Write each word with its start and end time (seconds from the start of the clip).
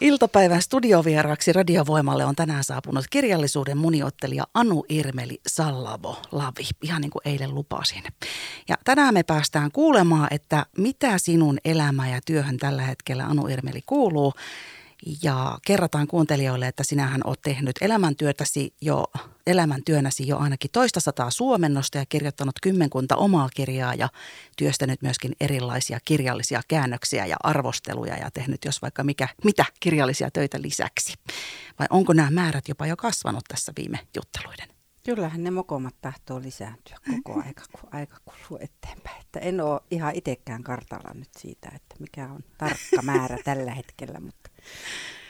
Iltapäivän 0.00 0.62
studiovieraaksi 0.62 1.52
radiovoimalle 1.52 2.24
on 2.24 2.36
tänään 2.36 2.64
saapunut 2.64 3.04
kirjallisuuden 3.10 3.78
muniottelija 3.78 4.44
Anu 4.54 4.84
Irmeli 4.88 5.40
Sallavo 5.46 6.22
Lavi, 6.32 6.68
ihan 6.82 7.00
niin 7.00 7.10
kuin 7.10 7.22
eilen 7.24 7.54
lupasin. 7.54 8.02
Ja 8.68 8.76
tänään 8.84 9.14
me 9.14 9.22
päästään 9.22 9.72
kuulemaan, 9.72 10.28
että 10.30 10.66
mitä 10.78 11.18
sinun 11.18 11.58
elämä 11.64 12.08
ja 12.08 12.20
työhön 12.26 12.56
tällä 12.56 12.82
hetkellä 12.82 13.24
Anu 13.24 13.48
Irmeli 13.48 13.80
kuuluu. 13.86 14.32
Ja 15.22 15.58
kerrataan 15.66 16.06
kuuntelijoille, 16.06 16.68
että 16.68 16.84
sinähän 16.84 17.20
olet 17.24 17.42
tehnyt 17.42 17.76
elämäntyötäsi 17.80 18.74
jo, 18.80 19.04
elämäntyönäsi 19.46 20.28
jo 20.28 20.38
ainakin 20.38 20.70
toista 20.70 21.00
sataa 21.00 21.30
suomennosta 21.30 21.98
ja 21.98 22.06
kirjoittanut 22.08 22.54
kymmenkunta 22.62 23.16
omaa 23.16 23.48
kirjaa 23.54 23.94
ja 23.94 24.08
työstänyt 24.56 25.02
myöskin 25.02 25.32
erilaisia 25.40 25.98
kirjallisia 26.04 26.60
käännöksiä 26.68 27.26
ja 27.26 27.36
arvosteluja 27.42 28.16
ja 28.16 28.30
tehnyt 28.30 28.64
jos 28.64 28.82
vaikka 28.82 29.04
mikä, 29.04 29.28
mitä 29.44 29.64
kirjallisia 29.80 30.30
töitä 30.30 30.62
lisäksi. 30.62 31.14
Vai 31.78 31.86
onko 31.90 32.12
nämä 32.12 32.30
määrät 32.30 32.68
jopa 32.68 32.86
jo 32.86 32.96
kasvanut 32.96 33.44
tässä 33.48 33.72
viime 33.76 33.98
jutteluiden? 34.16 34.68
Kyllähän 35.04 35.44
ne 35.44 35.50
mokomat 35.50 35.94
tahtoo 36.00 36.42
lisääntyä 36.42 36.96
koko 37.10 37.40
aika, 37.46 37.62
kun 37.72 37.90
aika 37.92 38.16
kuluu 38.24 38.60
eteenpäin. 38.62 39.20
Että 39.20 39.40
en 39.40 39.60
ole 39.60 39.80
ihan 39.90 40.14
itsekään 40.14 40.62
kartalla 40.62 41.14
nyt 41.14 41.30
siitä, 41.38 41.68
että 41.74 41.94
mikä 41.98 42.28
on 42.30 42.40
tarkka 42.58 43.02
määrä 43.02 43.38
tällä 43.44 43.74
hetkellä, 43.74 44.20
mutta 44.20 44.50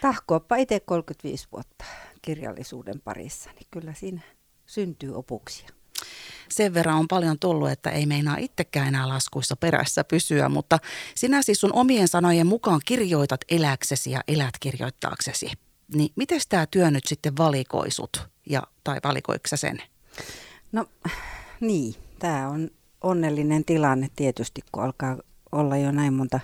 tahkooppa 0.00 0.56
itse 0.56 0.80
35 0.80 1.48
vuotta 1.52 1.84
kirjallisuuden 2.22 3.00
parissa, 3.00 3.50
niin 3.50 3.66
kyllä 3.70 3.94
siinä 3.94 4.20
syntyy 4.66 5.14
opuksia. 5.14 5.68
Sen 6.48 6.74
verran 6.74 6.96
on 6.96 7.08
paljon 7.08 7.38
tullut, 7.38 7.70
että 7.70 7.90
ei 7.90 8.06
meinaa 8.06 8.36
itsekään 8.36 8.88
enää 8.88 9.08
laskuissa 9.08 9.56
perässä 9.56 10.04
pysyä, 10.04 10.48
mutta 10.48 10.78
sinä 11.14 11.42
siis 11.42 11.60
sun 11.60 11.72
omien 11.72 12.08
sanojen 12.08 12.46
mukaan 12.46 12.80
kirjoitat 12.84 13.40
eläksesi 13.50 14.10
ja 14.10 14.20
elät 14.28 14.54
kirjoittaaksesi. 14.60 15.52
Niin 15.94 16.12
miten 16.16 16.40
tämä 16.48 16.66
työ 16.66 16.90
nyt 16.90 17.06
sitten 17.06 17.36
valikoisut 17.36 18.28
ja, 18.50 18.62
tai 18.84 19.00
valikoiko 19.04 19.42
sen? 19.54 19.82
No 20.72 20.86
niin, 21.60 21.94
tämä 22.18 22.48
on 22.48 22.70
onnellinen 23.00 23.64
tilanne 23.64 24.08
tietysti, 24.16 24.60
kun 24.72 24.82
alkaa 24.82 25.16
olla 25.52 25.76
jo 25.76 25.92
näin 25.92 26.12
monta 26.12 26.40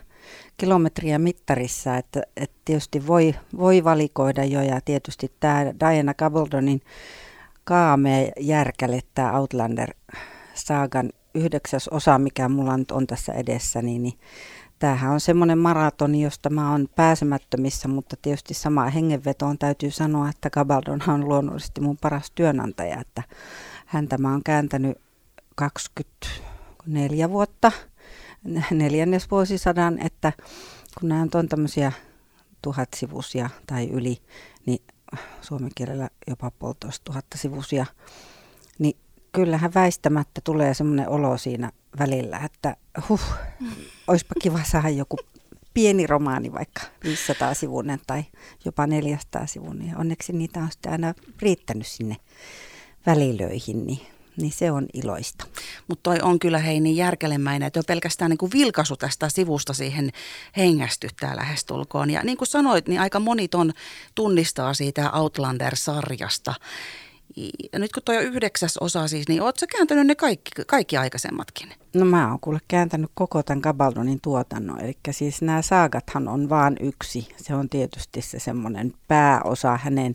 kilometriä 0.57 1.19
mittarissa, 1.19 1.97
että, 1.97 2.23
että 2.37 2.57
tietysti 2.65 3.07
voi, 3.07 3.35
voi 3.57 3.85
valikoida 3.85 4.45
jo 4.45 4.63
ja 4.63 4.81
tietysti 4.85 5.33
tämä 5.41 5.65
Diana 5.65 6.15
Gabbledonin 6.15 6.81
kaamea 7.65 8.33
järkäle, 8.41 9.01
tämä 9.15 9.33
Outlander-saagan 9.33 11.11
yhdeksäs 11.35 11.89
osa, 11.89 12.19
mikä 12.19 12.49
mulla 12.49 12.77
nyt 12.77 12.91
on 12.91 13.07
tässä 13.07 13.33
edessä, 13.33 13.83
niin, 13.83 14.03
niin 14.03 14.19
tämähän 14.79 15.13
on 15.13 15.21
semmoinen 15.21 15.59
maratoni, 15.59 16.23
josta 16.23 16.51
mä 16.51 16.71
oon 16.71 16.89
pääsemättömissä, 16.97 17.89
mutta 17.89 18.17
tietysti 18.23 18.55
sama 18.55 18.85
hengenvetoon 18.85 19.59
täytyy 19.59 19.91
sanoa, 19.91 20.29
että 20.29 20.51
Gabaldonhan 20.51 21.15
on 21.15 21.29
luonnollisesti 21.29 21.81
mun 21.81 21.97
paras 22.01 22.31
työnantaja, 22.31 23.01
että 23.01 23.23
häntä 23.87 24.19
mä 24.19 24.31
oon 24.31 24.43
kääntänyt 24.45 24.99
24 25.55 27.31
vuotta, 27.31 27.73
neljännes 28.71 29.31
vuosisadan, 29.31 29.99
että 29.99 30.33
kun 31.01 31.09
nämä 31.09 31.27
on 31.35 31.49
tämmöisiä 31.49 31.93
tuhatsivusia 32.63 33.51
tai 33.67 33.89
yli, 33.89 34.19
niin 34.67 34.83
suomen 35.41 35.71
kielellä 35.75 36.09
jopa 36.27 36.51
puolitoista 36.51 37.05
tuhatta 37.05 37.39
sivusia, 37.39 37.87
niin 38.79 38.97
kyllähän 39.33 39.75
väistämättä 39.75 40.41
tulee 40.45 40.75
semmoinen 40.75 41.09
olo 41.09 41.39
siinä 41.39 41.73
välillä, 41.99 42.39
että 42.39 42.77
huh, 43.09 43.21
olisipa 44.09 44.35
kiva 44.43 44.61
saada 44.65 44.89
joku 44.89 45.17
pieni 45.75 46.07
romaani, 46.07 46.53
vaikka 46.53 46.83
500 47.05 47.55
sivunen 47.55 48.01
tai 48.07 48.25
jopa 48.65 48.87
400 48.87 49.47
sivunen. 49.47 49.97
Onneksi 49.97 50.33
niitä 50.33 50.61
on 50.61 50.71
sitten 50.71 50.93
aina 50.93 51.15
riittänyt 51.43 51.87
sinne 51.87 52.17
välilöihin, 53.07 53.87
niin 53.87 54.01
niin 54.37 54.53
se 54.53 54.71
on 54.71 54.87
iloista. 54.95 55.47
Mutta 55.89 56.03
toi 56.03 56.19
on 56.23 56.39
kyllä 56.39 56.59
hei 56.59 56.81
niin 56.81 56.97
järkelemäinen, 56.97 57.67
että 57.67 57.79
jo 57.79 57.83
pelkästään 57.87 58.31
niin 58.31 58.39
kuin 58.39 58.53
vilkaisu 58.53 58.97
tästä 58.97 59.29
sivusta 59.29 59.73
siihen 59.73 60.11
hengästyttää 60.57 61.37
lähestulkoon. 61.37 62.11
Ja 62.11 62.23
niin 62.23 62.37
kuin 62.37 62.49
sanoit, 62.49 62.89
niin 62.89 63.01
aika 63.01 63.21
moni 63.21 63.49
ton 63.49 63.73
tunnistaa 64.15 64.75
siitä 64.75 65.11
Outlander-sarjasta. 65.11 66.55
Ja 67.73 67.79
nyt 67.79 67.93
kun 67.93 68.03
toi 68.03 68.17
on 68.17 68.23
yhdeksäs 68.23 68.77
osa 68.77 69.09
siis, 69.09 69.29
niin 69.29 69.43
ootko 69.43 69.67
kääntänyt 69.73 70.07
ne 70.07 70.15
kaikki, 70.15 70.51
kaikki 70.67 70.97
aikaisemmatkin? 70.97 71.69
No 71.95 72.05
mä 72.05 72.31
oon 72.31 72.41
kuule 72.41 72.59
kääntänyt 72.69 73.11
koko 73.15 73.43
tämän 73.43 73.61
Gabaldonin 73.61 74.21
tuotannon. 74.21 74.81
Eli 74.81 74.97
siis 75.11 75.43
nämä 75.43 75.63
saagathan 75.63 76.29
on 76.29 76.49
vaan 76.49 76.77
yksi. 76.81 77.29
Se 77.37 77.55
on 77.55 77.69
tietysti 77.69 78.23
se 78.23 78.39
semmoinen 78.39 78.95
pääosa 79.09 79.79
hänen 79.83 80.15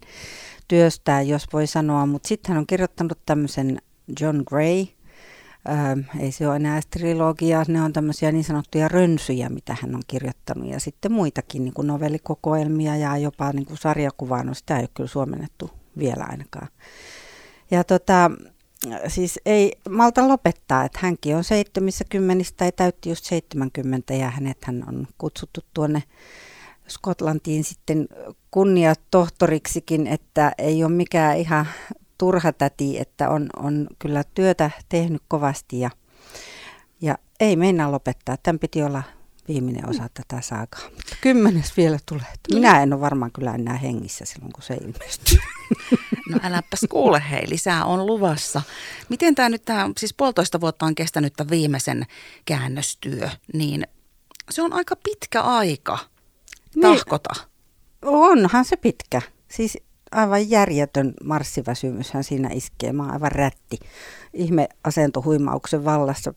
työstään, 0.67 1.27
jos 1.27 1.47
voi 1.53 1.67
sanoa. 1.67 2.05
Mutta 2.05 2.27
sitten 2.27 2.49
hän 2.49 2.59
on 2.59 2.67
kirjoittanut 2.67 3.19
tämmöisen 3.25 3.81
John 4.21 4.43
Gray. 4.45 4.85
Ähm, 5.69 5.99
ei 6.19 6.31
se 6.31 6.47
ole 6.47 6.55
enää 6.55 6.81
trilogia, 6.89 7.63
ne 7.67 7.81
on 7.81 7.93
tämmöisiä 7.93 8.31
niin 8.31 8.43
sanottuja 8.43 8.87
rönsyjä, 8.87 9.49
mitä 9.49 9.77
hän 9.81 9.95
on 9.95 10.01
kirjoittanut. 10.07 10.69
Ja 10.69 10.79
sitten 10.79 11.11
muitakin 11.11 11.63
niin 11.63 11.73
kuin 11.73 11.87
novellikokoelmia 11.87 12.95
ja 12.95 13.17
jopa 13.17 13.51
niin 13.51 13.65
kuin 13.65 13.77
sarjakuvaa, 13.77 14.43
no 14.43 14.53
sitä 14.53 14.75
ei 14.75 14.81
ole 14.81 14.89
kyllä 14.93 15.09
suomennettu 15.09 15.71
vielä 15.97 16.25
ainakaan. 16.29 16.67
Ja 17.71 17.83
tota, 17.83 18.31
siis 19.07 19.39
ei 19.45 19.71
malta 19.89 20.27
lopettaa, 20.27 20.83
että 20.83 20.99
hänkin 21.01 21.35
on 21.35 21.43
70 21.43 22.45
tai 22.57 22.71
täytti 22.71 23.09
just 23.09 23.25
70 23.25 24.13
ja 24.13 24.29
hänet 24.29 24.57
hän 24.65 24.83
on 24.87 25.07
kutsuttu 25.17 25.61
tuonne 25.73 26.03
Skotlantiin 26.87 27.63
sitten 27.63 28.07
kunniatohtoriksikin, 28.51 30.07
että 30.07 30.51
ei 30.57 30.83
ole 30.83 30.91
mikään 30.91 31.37
ihan 31.37 31.67
turha 32.17 32.53
täti, 32.53 32.99
että 32.99 33.29
on, 33.29 33.49
on 33.57 33.87
kyllä 33.99 34.23
työtä 34.23 34.71
tehnyt 34.89 35.21
kovasti 35.27 35.79
ja, 35.79 35.89
ja 37.01 37.17
ei 37.39 37.55
meinaa 37.55 37.91
lopettaa. 37.91 38.37
Tämän 38.37 38.59
piti 38.59 38.83
olla 38.83 39.03
viimeinen 39.47 39.89
osa 39.89 40.09
tätä 40.13 40.41
saakaa. 40.41 40.81
Mutta 40.83 41.15
kymmenes 41.21 41.77
vielä 41.77 41.97
tulee. 42.05 42.33
Minä 42.53 42.83
en 42.83 42.93
ole 42.93 43.01
varmaan 43.01 43.31
kyllä 43.31 43.55
enää 43.55 43.77
hengissä 43.77 44.25
silloin, 44.25 44.53
kun 44.53 44.63
se 44.63 44.73
ilmestyy. 44.73 45.37
No 46.29 46.39
äläpäs 46.43 46.85
kuule 46.89 47.23
hei, 47.29 47.49
lisää 47.49 47.85
on 47.85 48.05
luvassa. 48.05 48.61
Miten 49.09 49.35
tämä 49.35 49.49
nyt, 49.49 49.65
tämä, 49.65 49.89
siis 49.97 50.13
puolitoista 50.13 50.61
vuotta 50.61 50.85
on 50.85 50.95
kestänyt 50.95 51.33
tämä 51.33 51.49
viimeisen 51.49 52.05
käännöstyö, 52.45 53.29
niin 53.53 53.87
se 54.49 54.61
on 54.61 54.73
aika 54.73 54.95
pitkä 54.95 55.41
aika 55.41 55.99
niin. 56.75 56.81
tahkota. 56.81 57.33
Niin, 57.35 57.47
onhan 58.01 58.65
se 58.65 58.77
pitkä. 58.77 59.21
Siis 59.47 59.77
aivan 60.11 60.49
järjetön 60.49 61.13
marssiväsymyshän 61.23 62.23
siinä 62.23 62.49
iskee. 62.53 62.93
Mä 62.93 63.03
oon 63.03 63.13
aivan 63.13 63.31
rätti. 63.31 63.79
Ihme 64.33 64.69
asentohuimauksen 64.83 65.85
vallassa 65.85 66.33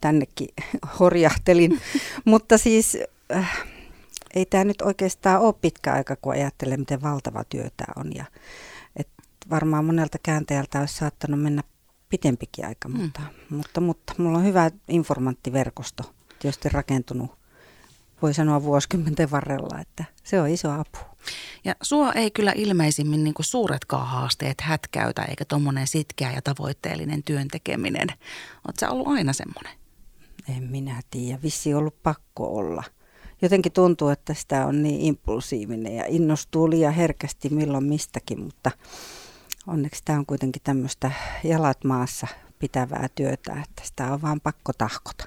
tännekin 0.00 0.48
horjahtelin. 1.00 1.80
Mutta 2.24 2.58
siis 2.58 2.98
äh, 3.34 3.66
ei 4.34 4.46
tämä 4.46 4.64
nyt 4.64 4.82
oikeastaan 4.82 5.40
ole 5.40 5.54
pitkä 5.60 5.92
aika, 5.92 6.16
kun 6.16 6.32
ajattelee, 6.32 6.76
miten 6.76 7.02
valtava 7.02 7.44
työ 7.44 7.68
tämä 7.76 7.92
on. 7.96 8.12
Ja, 8.14 8.24
et 8.96 9.08
varmaan 9.50 9.84
monelta 9.84 10.18
kääntäjältä 10.22 10.80
olisi 10.80 10.94
saattanut 10.94 11.42
mennä 11.42 11.62
pitempikin 12.08 12.66
aika, 12.66 12.88
hmm. 12.88 13.00
mutta, 13.00 13.22
mutta, 13.50 13.80
mutta 13.80 14.14
mulla 14.18 14.38
on 14.38 14.44
hyvä 14.44 14.70
informanttiverkosto 14.88 16.02
tietysti 16.38 16.68
rakentunut, 16.68 17.30
voi 18.22 18.34
sanoa 18.34 18.62
vuosikymmenten 18.62 19.30
varrella, 19.30 19.80
että 19.80 20.04
se 20.24 20.40
on 20.40 20.48
iso 20.48 20.70
apu. 20.70 20.98
Ja 21.64 21.74
sua 21.82 22.12
ei 22.12 22.30
kyllä 22.30 22.52
ilmeisimmin 22.56 23.24
niin 23.24 23.34
suuretkaan 23.40 24.06
haasteet 24.06 24.60
hätkäytä, 24.60 25.22
eikä 25.22 25.44
tuommoinen 25.44 25.86
sitkeä 25.86 26.32
ja 26.32 26.42
tavoitteellinen 26.42 27.22
työntekeminen. 27.22 28.08
Oletko 28.08 28.80
sä 28.80 28.90
ollut 28.90 29.08
aina 29.08 29.32
semmoinen? 29.32 29.72
En 30.56 30.62
minä 30.62 31.00
tiedä. 31.10 31.42
Vissi 31.42 31.74
ollut 31.74 32.02
pakko 32.02 32.56
olla. 32.56 32.84
Jotenkin 33.42 33.72
tuntuu, 33.72 34.08
että 34.08 34.34
sitä 34.34 34.66
on 34.66 34.82
niin 34.82 35.00
impulsiivinen 35.00 35.96
ja 35.96 36.04
innostuu 36.08 36.70
liian 36.70 36.94
herkästi 36.94 37.48
milloin 37.48 37.84
mistäkin, 37.84 38.40
mutta 38.40 38.70
onneksi 39.66 40.02
tämä 40.04 40.18
on 40.18 40.26
kuitenkin 40.26 40.62
tämmöistä 40.64 41.12
jalat 41.44 41.84
maassa 41.84 42.26
pitävää 42.58 43.08
työtä, 43.14 43.52
että 43.52 43.82
sitä 43.84 44.12
on 44.12 44.22
vaan 44.22 44.40
pakko 44.40 44.72
tahkota. 44.72 45.24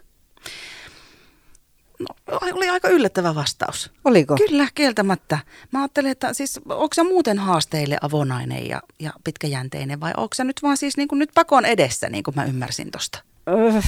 No, 2.00 2.40
oli 2.54 2.70
aika 2.70 2.88
yllättävä 2.90 3.36
vastaus. 3.36 3.92
Oliko? 4.06 4.36
Kyllä, 4.36 4.68
kieltämättä. 4.76 5.40
Mä 5.72 5.80
ajattelin, 5.80 6.12
että 6.12 6.34
siis 6.34 6.60
onko 6.70 6.94
se 6.94 7.04
muuten 7.04 7.40
haasteille 7.40 7.98
avonainen 8.02 8.68
ja, 8.68 8.82
ja 9.00 9.14
pitkäjänteinen 9.24 10.00
vai 10.00 10.12
onko 10.18 10.34
se 10.34 10.44
nyt 10.44 10.64
vaan 10.64 10.78
siis 10.78 10.98
niin 10.98 11.08
kuin 11.08 11.20
nyt 11.20 11.30
pakon 11.36 11.66
edessä, 11.66 12.10
niin 12.10 12.24
kuin 12.24 12.36
mä 12.36 12.46
ymmärsin 12.46 12.92
tosta? 12.92 13.20
Öh, 13.50 13.86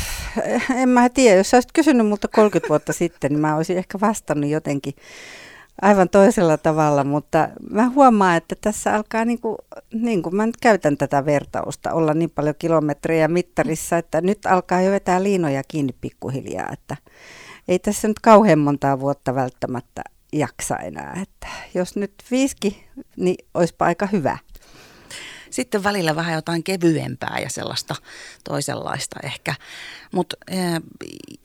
en 0.76 0.90
mä 0.90 1.10
tiedä. 1.10 1.38
Jos 1.38 1.50
sä 1.50 1.58
olisit 1.58 1.72
kysynyt 1.72 2.08
multa 2.08 2.28
30 2.28 2.70
vuotta 2.70 2.94
sitten, 3.04 3.32
niin 3.32 3.40
mä 3.40 3.56
olisin 3.56 3.78
ehkä 3.78 4.00
vastannut 4.02 4.50
jotenkin 4.50 4.94
aivan 5.82 6.10
toisella 6.10 6.58
tavalla, 6.58 7.04
mutta 7.04 7.50
mä 7.70 7.90
huomaan, 7.90 8.38
että 8.38 8.56
tässä 8.62 8.96
alkaa, 8.96 9.26
niin 9.26 9.42
kuin, 9.42 9.58
niin 9.94 10.24
kuin 10.24 10.36
mä 10.36 10.46
nyt 10.46 10.58
käytän 10.62 10.98
tätä 10.98 11.26
vertausta, 11.26 11.94
olla 11.94 12.14
niin 12.14 12.30
paljon 12.30 12.56
kilometrejä 12.60 13.28
mittarissa, 13.28 13.98
että 13.98 14.22
nyt 14.22 14.46
alkaa 14.46 14.82
jo 14.82 14.92
vetää 14.92 15.24
liinoja 15.24 15.64
kiinni 15.68 15.94
pikkuhiljaa, 16.02 16.70
että 16.74 16.98
ei 17.68 17.80
tässä 17.80 18.08
nyt 18.08 18.20
kauhean 18.20 18.60
montaa 18.60 19.00
vuotta 19.00 19.36
välttämättä 19.36 20.02
jaksa 20.34 20.78
enää. 20.78 21.20
Että 21.22 21.48
jos 21.74 21.96
nyt 21.96 22.14
viiski, 22.32 22.88
niin 23.16 23.46
olisipa 23.54 23.86
aika 23.86 24.06
hyvä. 24.06 24.38
Sitten 25.50 25.84
välillä 25.84 26.16
vähän 26.16 26.34
jotain 26.34 26.64
kevyempää 26.64 27.40
ja 27.40 27.50
sellaista 27.50 27.96
toisenlaista 28.44 29.20
ehkä. 29.24 29.56
Mutta 30.12 30.36
äh, 30.52 30.82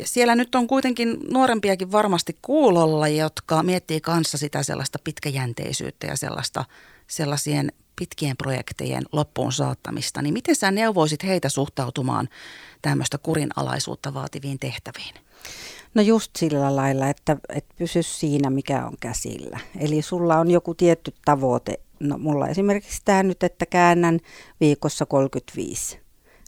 siellä 0.04 0.34
nyt 0.34 0.54
on 0.54 0.66
kuitenkin 0.66 1.16
nuorempiakin 1.30 1.92
varmasti 1.92 2.38
kuulolla, 2.42 3.08
jotka 3.08 3.62
miettii 3.62 4.00
kanssa 4.00 4.38
sitä 4.38 4.62
sellaista 4.62 4.98
pitkäjänteisyyttä 5.04 6.06
ja 6.06 6.16
sellaista, 6.16 6.64
sellaisien 7.06 7.72
pitkien 7.96 8.36
projektejen 8.36 9.02
loppuun 9.12 9.52
saattamista. 9.52 10.22
Niin 10.22 10.34
miten 10.34 10.56
sä 10.56 10.70
neuvoisit 10.70 11.24
heitä 11.24 11.48
suhtautumaan 11.48 12.28
tämmöistä 12.82 13.18
kurinalaisuutta 13.18 14.14
vaativiin 14.14 14.58
tehtäviin? 14.58 15.14
No 15.94 16.02
just 16.02 16.30
sillä 16.36 16.76
lailla, 16.76 17.08
että, 17.08 17.36
että 17.48 17.74
pysy 17.78 18.02
siinä, 18.02 18.50
mikä 18.50 18.86
on 18.86 18.94
käsillä. 19.00 19.60
Eli 19.78 20.02
sulla 20.02 20.38
on 20.38 20.50
joku 20.50 20.74
tietty 20.74 21.14
tavoite. 21.24 21.80
No 22.00 22.18
mulla 22.18 22.48
esimerkiksi 22.48 23.02
tämä 23.04 23.22
nyt, 23.22 23.42
että 23.42 23.66
käännän 23.66 24.20
viikossa 24.60 25.06
35 25.06 26.00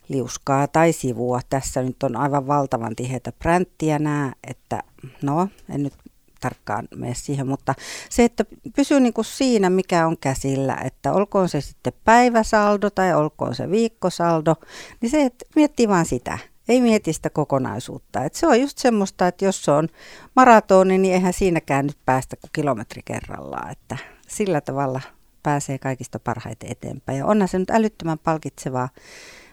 liuskaa 0.08 0.69
tai 0.69 0.93
sivua. 0.93 1.41
Tässä 1.50 1.82
nyt 1.82 2.02
on 2.02 2.17
aivan 2.17 2.46
valtavan 2.46 2.96
tiheitä 2.96 3.32
pränttiä 3.32 3.99
nämä, 3.99 4.32
että 4.49 4.82
no, 5.23 5.49
en 5.69 5.82
nyt 5.82 5.94
tarkkaan 6.40 6.88
mene 6.97 7.14
siihen, 7.14 7.47
mutta 7.47 7.75
se, 8.11 8.25
että 8.25 8.44
pysyy 8.76 9.00
niin 9.00 9.12
kuin 9.12 9.25
siinä, 9.25 9.70
mikä 9.70 10.06
on 10.06 10.17
käsillä, 10.19 10.76
että 10.85 11.12
olkoon 11.12 11.49
se 11.49 11.61
sitten 11.61 11.93
päiväsaldo 12.05 12.90
tai 12.90 13.14
olkoon 13.14 13.55
se 13.55 13.70
viikkosaldo, 13.70 14.55
niin 15.00 15.11
se, 15.11 15.23
että 15.23 15.44
miettii 15.56 15.88
vaan 15.88 16.06
sitä, 16.06 16.38
ei 16.69 16.81
mieti 16.81 17.12
sitä 17.12 17.31
kokonaisuutta. 17.31 18.25
Et 18.25 18.34
se 18.34 18.46
on 18.46 18.61
just 18.61 18.78
semmoista, 18.78 19.26
että 19.28 19.44
jos 19.44 19.64
se 19.64 19.70
on 19.70 19.88
maratoni, 20.37 20.99
niin 20.99 21.14
eihän 21.14 21.32
siinäkään 21.32 21.87
nyt 21.87 21.99
päästä 22.06 22.37
kuin 22.37 22.50
kilometri 22.52 23.02
kerrallaan. 23.05 23.70
Että 23.70 23.96
sillä 24.28 24.61
tavalla 24.61 25.00
pääsee 25.43 25.78
kaikista 25.78 26.19
parhaiten 26.19 26.72
eteenpäin. 26.72 27.19
Ja 27.19 27.26
onhan 27.26 27.49
se 27.49 27.58
nyt 27.58 27.70
älyttömän 27.70 28.19
palkitsevaa 28.19 28.88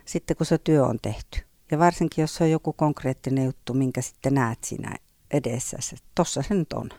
sitten, 0.06 0.38
kun 0.38 0.46
se 0.46 0.58
työ 0.58 0.86
on 0.86 1.00
tehty. 1.02 1.40
Ja 1.72 1.80
varsinkin, 1.80 2.22
jos 2.22 2.36
se 2.36 2.44
on 2.44 2.52
joku 2.52 2.74
konkreettinen 2.74 3.46
juttu, 3.46 3.74
minkä 3.74 4.02
sitten 4.02 4.34
näet 4.34 4.64
siinä 4.64 4.96
edessä. 5.32 5.78
Tossa 6.16 6.42
se 6.42 6.54
nyt 6.54 6.74
on 6.74 6.90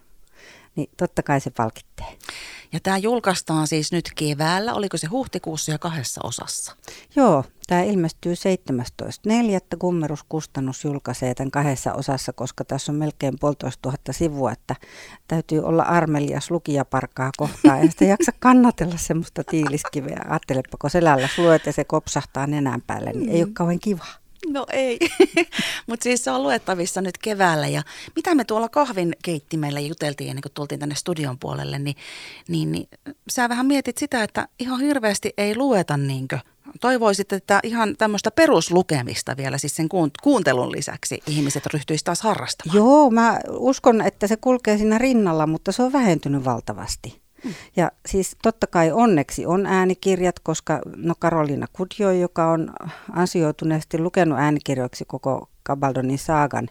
niin 0.76 0.90
totta 0.96 1.22
kai 1.22 1.40
se 1.40 1.50
palkittee. 1.50 2.18
Ja 2.72 2.80
tämä 2.80 2.98
julkaistaan 2.98 3.66
siis 3.66 3.92
nyt 3.92 4.12
keväällä, 4.16 4.74
oliko 4.74 4.96
se 4.96 5.06
huhtikuussa 5.06 5.72
ja 5.72 5.78
kahdessa 5.78 6.20
osassa? 6.24 6.76
Joo, 7.16 7.44
tämä 7.66 7.82
ilmestyy 7.82 8.34
17.4. 8.34 9.76
Kummeruskustannus 9.78 10.84
julkaisee 10.84 11.34
tämän 11.34 11.50
kahdessa 11.50 11.92
osassa, 11.92 12.32
koska 12.32 12.64
tässä 12.64 12.92
on 12.92 12.98
melkein 12.98 13.34
puolitoista 13.40 13.82
tuhatta 13.82 14.12
sivua, 14.12 14.52
että 14.52 14.76
täytyy 15.28 15.64
olla 15.64 15.82
armelias 15.82 16.50
lukijaparkaa 16.50 17.30
kohtaan. 17.36 17.80
En 17.80 17.90
sitä 17.90 18.04
jaksa 18.04 18.32
kannatella 18.38 18.96
semmoista 18.96 19.44
tiiliskiveä. 19.44 20.24
Ajattelepa, 20.28 20.76
kun 20.80 20.90
selällä 20.90 21.28
luet 21.38 21.66
ja 21.66 21.72
se 21.72 21.84
kopsahtaa 21.84 22.46
nenän 22.46 22.82
päälle, 22.86 23.12
niin 23.12 23.28
ei 23.28 23.42
ole 23.42 23.50
kauhean 23.52 23.80
kiva. 23.80 24.21
No 24.46 24.66
ei, 24.72 24.98
mutta 25.86 26.04
siis 26.04 26.24
se 26.24 26.30
on 26.30 26.42
luettavissa 26.42 27.00
nyt 27.00 27.18
keväällä 27.18 27.68
ja 27.68 27.82
mitä 28.16 28.34
me 28.34 28.44
tuolla 28.44 28.68
kahvin 28.68 29.16
keittimellä 29.24 29.80
juteltiin 29.80 30.30
ennen 30.30 30.42
kuin 30.42 30.52
tultiin 30.52 30.80
tänne 30.80 30.94
studion 30.94 31.38
puolelle, 31.38 31.78
niin, 31.78 31.96
niin, 32.48 32.72
niin 32.72 32.88
sä 33.30 33.48
vähän 33.48 33.66
mietit 33.66 33.98
sitä, 33.98 34.22
että 34.22 34.48
ihan 34.58 34.80
hirveästi 34.80 35.32
ei 35.38 35.56
lueta 35.56 35.96
niinkö. 35.96 36.38
Toivoisit, 36.80 37.32
että 37.32 37.60
ihan 37.62 37.96
tämmöistä 37.96 38.30
peruslukemista 38.30 39.36
vielä 39.36 39.58
siis 39.58 39.76
sen 39.76 39.88
kuuntelun 40.22 40.72
lisäksi 40.72 41.22
ihmiset 41.26 41.66
ryhtyisivät 41.66 42.04
taas 42.04 42.22
harrastamaan. 42.22 42.76
Joo, 42.76 43.10
mä 43.10 43.40
uskon, 43.48 44.00
että 44.00 44.26
se 44.26 44.36
kulkee 44.36 44.78
siinä 44.78 44.98
rinnalla, 44.98 45.46
mutta 45.46 45.72
se 45.72 45.82
on 45.82 45.92
vähentynyt 45.92 46.44
valtavasti. 46.44 47.21
Ja 47.76 47.90
siis 48.06 48.36
totta 48.42 48.66
kai 48.66 48.92
onneksi 48.92 49.46
on 49.46 49.66
äänikirjat, 49.66 50.38
koska 50.38 50.80
no 50.96 51.14
Karolina 51.18 51.66
Kudjo, 51.72 52.10
joka 52.10 52.50
on 52.50 52.72
ansioituneesti 53.12 53.98
lukenut 53.98 54.38
äänikirjoiksi 54.38 55.04
koko 55.04 55.48
Kabaldonin 55.62 56.18
saagan, 56.18 56.68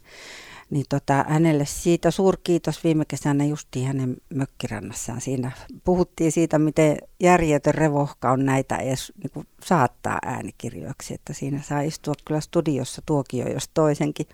niin 0.70 0.86
tota, 0.90 1.26
hänelle 1.28 1.66
siitä 1.66 2.12
suurkiitos 2.12 2.84
viime 2.84 3.06
kesänä 3.08 3.46
justiin 3.46 3.88
hänen 3.88 4.18
mökkirannassaan. 4.34 5.22
Siinä 5.22 5.52
puhuttiin 5.84 6.32
siitä, 6.32 6.60
miten 6.60 6.98
järjetön 7.20 7.76
revohka 7.76 8.32
on 8.32 8.46
näitä 8.46 8.76
edes 8.76 9.14
niin 9.24 9.32
kuin 9.32 9.48
saattaa 9.64 10.20
äänikirjoiksi, 10.26 11.14
että 11.14 11.34
siinä 11.34 11.62
saa 11.62 11.82
istua 11.82 12.14
kyllä 12.26 12.42
studiossa 12.42 13.02
tuokio 13.06 13.50
jos 13.50 13.70
toisenkin. 13.74 14.28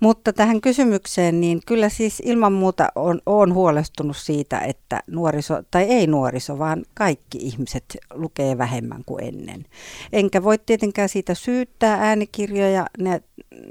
Mutta 0.00 0.32
tähän 0.32 0.60
kysymykseen, 0.60 1.40
niin 1.40 1.60
kyllä 1.66 1.88
siis 1.88 2.22
ilman 2.24 2.52
muuta 2.52 2.88
on, 2.94 3.20
on 3.26 3.54
huolestunut 3.54 4.16
siitä, 4.16 4.58
että 4.58 5.02
nuoriso, 5.06 5.62
tai 5.70 5.82
ei 5.82 6.06
nuoriso, 6.06 6.58
vaan 6.58 6.84
kaikki 6.94 7.38
ihmiset 7.38 7.96
lukee 8.14 8.58
vähemmän 8.58 9.02
kuin 9.06 9.24
ennen. 9.24 9.66
Enkä 10.12 10.42
voi 10.42 10.58
tietenkään 10.58 11.08
siitä 11.08 11.34
syyttää 11.34 11.96
äänikirjoja, 12.00 12.86
ne, 12.98 13.22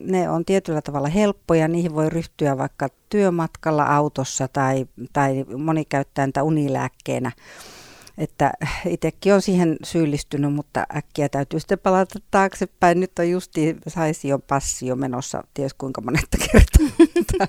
ne 0.01 0.29
on 0.29 0.45
tietyllä 0.45 0.81
tavalla 0.81 1.07
helppoja, 1.07 1.67
niihin 1.67 1.95
voi 1.95 2.09
ryhtyä 2.09 2.57
vaikka 2.57 2.87
työmatkalla 3.09 3.83
autossa 3.83 4.47
tai, 4.47 4.85
tai 5.13 5.45
moni 5.57 5.85
käyttää 5.85 6.25
niitä 6.25 6.43
unilääkkeenä 6.43 7.31
että 8.17 8.51
itsekin 8.85 9.33
on 9.33 9.41
siihen 9.41 9.75
syyllistynyt, 9.83 10.53
mutta 10.53 10.85
äkkiä 10.95 11.29
täytyy 11.29 11.59
sitten 11.59 11.79
palata 11.79 12.19
taaksepäin. 12.31 12.99
Nyt 12.99 13.19
on 13.19 13.29
justi 13.29 13.77
saisi 13.87 14.27
jo 14.27 14.39
passi 14.39 14.87
jo 14.87 14.95
menossa, 14.95 15.43
ties 15.53 15.73
kuinka 15.73 16.01
monetta 16.01 16.37
kertaa. 16.37 16.87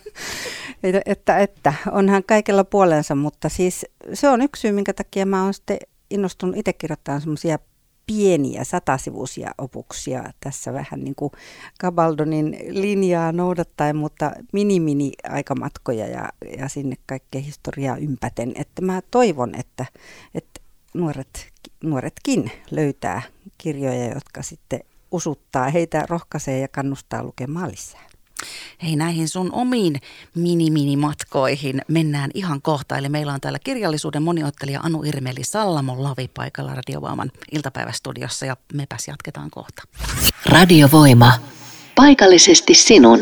että, 0.82 1.00
että, 1.06 1.38
että, 1.38 1.74
onhan 1.92 2.24
kaikella 2.24 2.64
puolensa, 2.64 3.14
mutta 3.14 3.48
siis 3.48 3.86
se 4.12 4.28
on 4.28 4.42
yksi 4.42 4.60
syy, 4.60 4.72
minkä 4.72 4.92
takia 4.92 5.26
mä 5.26 5.44
oon 5.44 5.54
sitten 5.54 5.78
innostunut 6.10 6.56
itse 6.56 6.72
kirjoittamaan 6.72 7.20
semmoisia 7.20 7.58
pieniä 8.06 8.64
satasivuisia 8.64 9.50
opuksia 9.58 10.24
tässä 10.40 10.72
vähän 10.72 11.04
niin 11.04 11.14
kuin 11.14 11.32
Gabaldonin 11.80 12.56
linjaa 12.68 13.32
noudattaen, 13.32 13.96
mutta 13.96 14.32
mini-mini 14.52 15.12
aikamatkoja 15.28 16.06
ja, 16.06 16.28
ja 16.58 16.68
sinne 16.68 16.96
kaikkea 17.06 17.40
historiaa 17.40 17.96
ympäten. 17.96 18.52
Että 18.54 18.82
mä 18.82 19.02
toivon, 19.10 19.54
että, 19.54 19.86
että 20.34 20.53
nuoret, 20.94 21.52
nuoretkin 21.84 22.50
löytää 22.70 23.22
kirjoja, 23.58 24.14
jotka 24.14 24.42
sitten 24.42 24.80
usuttaa 25.10 25.70
heitä, 25.70 26.04
rohkaisee 26.08 26.58
ja 26.58 26.68
kannustaa 26.68 27.22
lukemaan 27.22 27.70
lisää. 27.70 28.04
Hei 28.82 28.96
näihin 28.96 29.28
sun 29.28 29.52
omiin 29.52 30.00
mini-mini-matkoihin 30.34 31.82
mennään 31.88 32.30
ihan 32.34 32.62
kohta. 32.62 32.98
Eli 32.98 33.08
meillä 33.08 33.32
on 33.32 33.40
täällä 33.40 33.58
kirjallisuuden 33.58 34.22
moniottelija 34.22 34.80
Anu 34.80 35.02
Irmeli 35.02 35.44
Sallamon 35.44 36.02
Lavi 36.02 36.28
paikalla 36.28 36.74
Radiovoiman 36.74 37.30
iltapäivästudiossa 37.52 38.46
ja 38.46 38.56
mepäs 38.74 39.08
jatketaan 39.08 39.50
kohta. 39.50 39.82
Radiovoima. 40.46 41.32
Paikallisesti 41.94 42.74
sinun. 42.74 43.20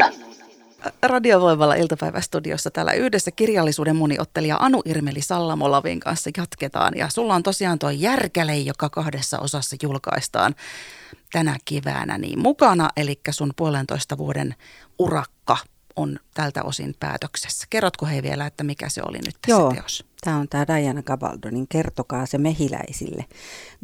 Radiovoimalla 1.02 1.74
iltapäivästudiossa 1.74 2.70
täällä 2.70 2.92
yhdessä 2.92 3.30
kirjallisuuden 3.30 3.96
moniottelija 3.96 4.56
Anu 4.60 4.82
Irmeli 4.84 5.20
Sallamolavin 5.20 6.00
kanssa 6.00 6.30
jatketaan. 6.36 6.92
Ja 6.96 7.08
sulla 7.08 7.34
on 7.34 7.42
tosiaan 7.42 7.78
tuo 7.78 7.90
Järkäle, 7.90 8.58
joka 8.58 8.90
kahdessa 8.90 9.38
osassa 9.38 9.76
julkaistaan 9.82 10.54
tänä 11.32 11.56
keväänä 11.64 12.18
niin 12.18 12.38
mukana. 12.38 12.90
Eli 12.96 13.20
sun 13.30 13.52
puolentoista 13.56 14.18
vuoden 14.18 14.54
urakka 14.98 15.56
on 15.96 16.18
tältä 16.34 16.62
osin 16.62 16.94
päätöksessä. 17.00 17.66
Kerrotko 17.70 18.06
he 18.06 18.22
vielä, 18.22 18.46
että 18.46 18.64
mikä 18.64 18.88
se 18.88 19.02
oli 19.08 19.18
nyt 19.18 19.36
tässä 19.40 19.60
Joo, 19.60 19.72
teos? 19.72 20.04
Tämä 20.20 20.36
on 20.36 20.48
tämä 20.48 20.66
Diana 20.66 21.02
Gabaldonin 21.02 21.68
Kertokaa 21.68 22.26
se 22.26 22.38
mehiläisille. 22.38 23.24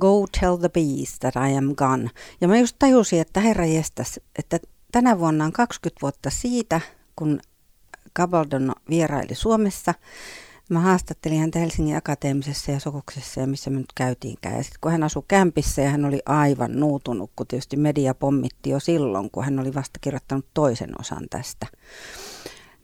Go 0.01 0.27
tell 0.41 0.57
the 0.57 0.69
bees 0.69 1.19
that 1.19 1.35
I 1.37 1.57
am 1.57 1.75
gone. 1.75 2.11
Ja 2.41 2.49
mä 2.49 2.59
just 2.59 2.77
tajusin, 2.79 3.21
että 3.21 3.41
herra 3.41 3.67
jestas, 3.67 4.21
että 4.39 4.59
tänä 4.93 5.19
vuonna 5.19 5.45
on 5.45 5.53
20 5.53 6.01
vuotta 6.03 6.31
siitä, 6.31 6.81
kun 7.17 7.41
Gabaldon 8.17 8.73
vieraili 8.91 9.35
Suomessa. 9.35 9.95
Mä 10.69 10.81
haastattelin 10.81 11.41
häntä 11.41 11.59
Helsingin 11.59 11.97
Akateemisessa 11.97 12.71
ja 12.71 12.81
Sokoksessa 12.81 13.41
ja 13.41 13.47
missä 13.47 13.71
me 13.71 13.79
nyt 13.79 13.93
käytiinkään. 13.95 14.57
Ja 14.57 14.63
sitten 14.63 14.79
kun 14.81 14.93
hän 14.93 15.03
asui 15.03 15.23
kämpissä 15.29 15.83
ja 15.83 15.91
hän 15.91 16.05
oli 16.05 16.21
aivan 16.27 16.81
nuutunut, 16.81 17.31
kun 17.37 17.47
tietysti 17.47 17.77
media 17.77 18.15
pommitti 18.15 18.71
jo 18.71 18.81
silloin, 18.81 19.31
kun 19.31 19.45
hän 19.45 19.59
oli 19.59 19.75
vasta 19.75 19.99
kirjoittanut 20.01 20.47
toisen 20.55 21.01
osan 21.01 21.27
tästä. 21.31 21.67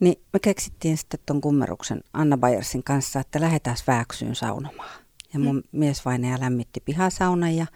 Niin 0.01 0.23
me 0.33 0.39
keksittiin 0.39 0.97
sitten 0.97 1.21
tuon 1.27 1.41
kummeruksen 1.41 2.01
Anna 2.13 2.37
Bayersin 2.37 2.83
kanssa, 2.83 3.21
että 3.21 3.41
lähdetään 3.41 3.77
Vääksyyn 3.87 4.35
saunomaan. 4.35 5.01
Ja 5.33 5.41
mun 5.41 5.57
mm. 5.57 5.63
miesvainaja 5.73 6.41
lämmitti 6.41 6.81
pihasaunan 6.81 7.57
ja 7.57 7.67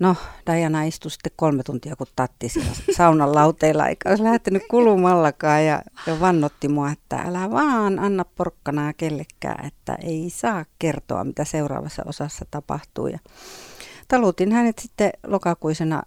No, 0.00 0.16
Diana 0.46 0.84
istui 0.84 1.10
sitten 1.10 1.32
kolme 1.36 1.62
tuntia, 1.62 1.96
kun 1.96 2.06
tatti 2.16 2.48
siellä 2.48 2.70
saunan 2.96 3.34
lauteilla, 3.34 3.88
eikä 3.88 4.08
olisi 4.08 4.24
lähtenyt 4.24 4.62
kulumallakaan 4.70 5.64
ja, 5.66 5.82
ja 6.06 6.20
vannotti 6.20 6.68
mua, 6.68 6.90
että 6.90 7.16
älä 7.16 7.50
vaan 7.50 7.98
anna 7.98 8.24
porkkanaa 8.24 8.92
kellekään, 8.92 9.66
että 9.66 9.94
ei 10.02 10.30
saa 10.30 10.64
kertoa, 10.78 11.24
mitä 11.24 11.44
seuraavassa 11.44 12.02
osassa 12.06 12.44
tapahtuu. 12.50 13.06
Ja 13.06 13.18
talutin 14.08 14.52
hänet 14.52 14.78
sitten 14.78 15.10
lokakuisena 15.26 16.02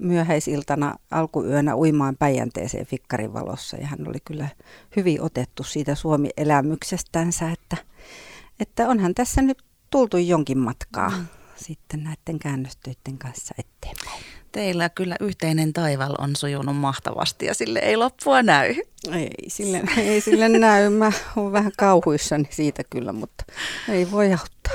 myöhäisiltana 0.00 0.94
alkuyönä 1.10 1.76
uimaan 1.76 2.16
Päijänteeseen 2.16 2.86
fikkarin 2.86 3.32
valossa 3.32 3.76
ja 3.76 3.86
hän 3.86 4.08
oli 4.08 4.18
kyllä 4.24 4.48
hyvin 4.96 5.22
otettu 5.22 5.62
siitä 5.62 5.94
Suomi-elämyksestänsä, 5.94 7.50
että, 7.50 7.76
että 8.60 8.88
onhan 8.88 9.14
tässä 9.14 9.42
nyt 9.42 9.62
tultu 9.90 10.16
jonkin 10.16 10.58
matkaa 10.58 11.10
mm. 11.10 11.26
Sitten 11.62 12.04
näiden 12.04 12.38
käännöstöiden 12.38 13.18
kanssa 13.18 13.54
eteenpäin. 13.58 14.22
Teillä 14.52 14.88
kyllä 14.88 15.16
yhteinen 15.20 15.72
taival 15.72 16.14
on 16.18 16.36
sujunut 16.36 16.76
mahtavasti 16.76 17.46
ja 17.46 17.54
sille 17.54 17.78
ei 17.78 17.96
loppua 17.96 18.42
näy. 18.42 18.74
Ei 19.12 19.30
sille, 19.48 19.82
ei 19.96 20.20
sille 20.20 20.48
näy. 20.48 20.90
Mä 20.90 21.12
oon 21.36 21.52
vähän 21.52 21.72
kauhuissani 21.78 22.48
siitä 22.50 22.82
kyllä, 22.90 23.12
mutta 23.12 23.44
ei 23.88 24.10
voi 24.10 24.32
auttaa. 24.32 24.72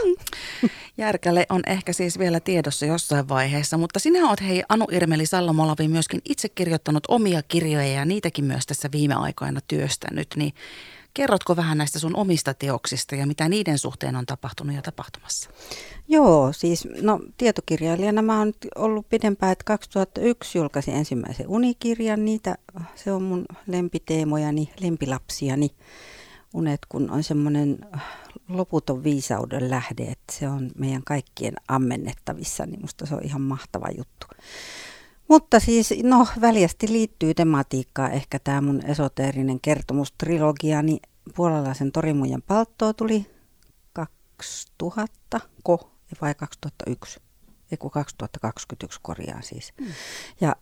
Järkäle 0.98 1.46
on 1.50 1.62
ehkä 1.68 1.94
siis 1.94 2.20
vielä 2.20 2.40
tiedossa 2.40 2.86
jossain 2.86 3.30
vaiheessa, 3.30 3.78
mutta 3.78 4.00
sinä 4.00 4.30
oot 4.30 4.42
hei 4.42 4.64
Anu 4.70 4.86
Irmeli 4.92 5.26
Sallamolavi 5.26 5.88
myöskin 5.88 6.22
itse 6.30 6.50
kirjoittanut 6.50 7.04
omia 7.08 7.44
kirjoja 7.44 7.88
ja 7.88 8.06
niitäkin 8.06 8.46
myös 8.46 8.66
tässä 8.66 8.90
viime 8.92 9.14
aikoina 9.14 9.60
työstänyt, 9.68 10.28
niin 10.36 10.54
Kerrotko 11.18 11.56
vähän 11.56 11.78
näistä 11.78 12.00
sun 12.00 12.16
omista 12.16 12.54
teoksista 12.54 13.16
ja 13.16 13.28
mitä 13.28 13.50
niiden 13.50 13.78
suhteen 13.78 14.16
on 14.16 14.26
tapahtunut 14.26 14.76
ja 14.76 14.82
tapahtumassa? 14.82 15.50
Joo, 16.08 16.54
siis 16.54 16.88
no 17.02 17.20
tietokirjailijana 17.38 18.22
mä 18.22 18.40
oon 18.40 18.54
ollut 18.76 19.10
pidempään, 19.10 19.52
että 19.52 19.64
2001 19.64 20.58
julkaisin 20.58 20.94
ensimmäisen 20.94 21.48
unikirjan. 21.48 22.26
Niitä, 22.26 22.58
se 22.96 23.12
on 23.12 23.24
mun 23.24 23.46
lempiteemojani, 23.68 24.74
lempilapsiani. 24.80 25.70
Unet, 26.54 26.80
kun 26.90 27.12
on 27.12 27.24
semmoinen 27.24 27.80
loputon 28.50 29.04
viisauden 29.04 29.70
lähde, 29.70 30.04
että 30.04 30.34
se 30.34 30.48
on 30.48 30.72
meidän 30.76 31.04
kaikkien 31.04 31.54
ammennettavissa, 31.68 32.66
niin 32.66 32.82
musta 32.82 33.06
se 33.06 33.16
on 33.16 33.24
ihan 33.24 33.42
mahtava 33.42 33.88
juttu. 33.98 34.28
Mutta 35.28 35.60
siis, 35.60 35.94
no 36.04 36.28
väljästi 36.42 36.92
liittyy 36.92 37.34
tematiikkaa 37.34 38.10
ehkä 38.10 38.40
tämä 38.40 38.62
mun 38.62 38.86
esoteerinen 38.86 39.60
kertomustrilogia, 39.60 40.82
niin 40.82 41.00
puolalaisen 41.36 41.92
torimujan 41.92 42.42
palttoa 42.42 42.94
tuli 42.94 43.32
2000, 43.94 45.40
ko, 45.64 45.92
vai 46.22 46.36
2001, 46.36 47.20
ei 47.72 47.78
2021 47.92 49.00
korjaa 49.02 49.42
siis. 49.42 49.74
Mm. 49.82 49.88
Ja 50.42 50.56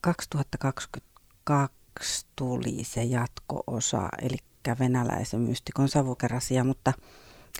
2022 0.00 2.26
tuli 2.36 2.84
se 2.84 3.04
jatko-osa, 3.04 4.08
eli 4.22 4.36
venäläisen 4.78 5.40
mystikon 5.40 5.88
savukerasia, 5.88 6.64
mutta– 6.64 6.92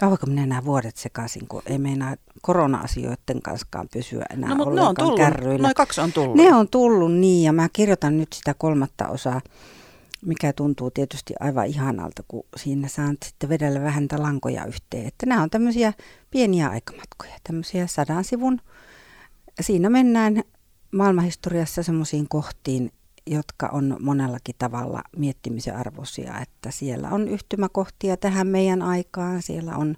Kauanko 0.00 0.26
minä 0.26 0.46
nämä 0.46 0.64
vuodet 0.64 0.96
sekaisin, 0.96 1.48
kun 1.48 1.62
ei 1.66 1.78
meinaa 1.78 2.16
korona-asioiden 2.42 3.42
kanssa 3.42 3.66
pysyä 3.92 4.24
enää 4.30 4.50
no, 4.50 4.56
mutta 4.56 4.74
ne 4.74 4.80
on 4.80 4.94
tullut, 4.94 5.16
kärryillä. 5.16 5.62
Noin 5.62 5.74
kaksi 5.74 6.00
on 6.00 6.12
tullut. 6.12 6.36
Ne 6.36 6.54
on 6.54 6.68
tullut 6.68 7.12
niin 7.12 7.44
ja 7.44 7.52
mä 7.52 7.68
kirjoitan 7.72 8.18
nyt 8.18 8.32
sitä 8.32 8.54
kolmatta 8.54 9.08
osaa, 9.08 9.40
mikä 10.26 10.52
tuntuu 10.52 10.90
tietysti 10.90 11.34
aivan 11.40 11.66
ihanalta, 11.66 12.22
kun 12.28 12.44
siinä 12.56 12.88
saan 12.88 13.16
sitten 13.24 13.48
vedellä 13.48 13.82
vähän 13.82 14.06
lankoja 14.16 14.64
yhteen. 14.64 15.06
Että 15.06 15.26
nämä 15.26 15.42
on 15.42 15.50
tämmöisiä 15.50 15.92
pieniä 16.30 16.68
aikamatkoja, 16.68 17.34
tämmöisiä 17.44 17.86
sadan 17.86 18.24
sivun. 18.24 18.60
Siinä 19.60 19.90
mennään 19.90 20.42
maailmanhistoriassa 20.92 21.82
semmoisiin 21.82 22.28
kohtiin, 22.28 22.92
jotka 23.26 23.68
on 23.72 23.96
monellakin 24.00 24.54
tavalla 24.58 25.02
miettimisen 25.16 25.76
arvoisia, 25.76 26.40
että 26.40 26.70
siellä 26.70 27.08
on 27.08 27.28
yhtymäkohtia 27.28 28.16
tähän 28.16 28.46
meidän 28.46 28.82
aikaan, 28.82 29.42
siellä 29.42 29.76
on 29.76 29.96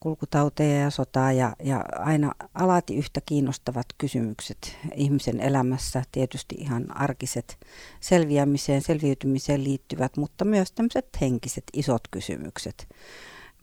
kulkutauteja 0.00 0.80
ja 0.80 0.90
sotaa 0.90 1.32
ja, 1.32 1.56
ja 1.64 1.84
aina 1.92 2.32
alati 2.54 2.96
yhtä 2.96 3.20
kiinnostavat 3.26 3.86
kysymykset 3.98 4.76
ihmisen 4.94 5.40
elämässä, 5.40 6.02
tietysti 6.12 6.54
ihan 6.58 6.96
arkiset 6.96 7.58
selviämiseen, 8.00 8.82
selviytymiseen 8.82 9.64
liittyvät, 9.64 10.16
mutta 10.16 10.44
myös 10.44 10.72
tämmöiset 10.72 11.08
henkiset 11.20 11.64
isot 11.72 12.02
kysymykset, 12.10 12.88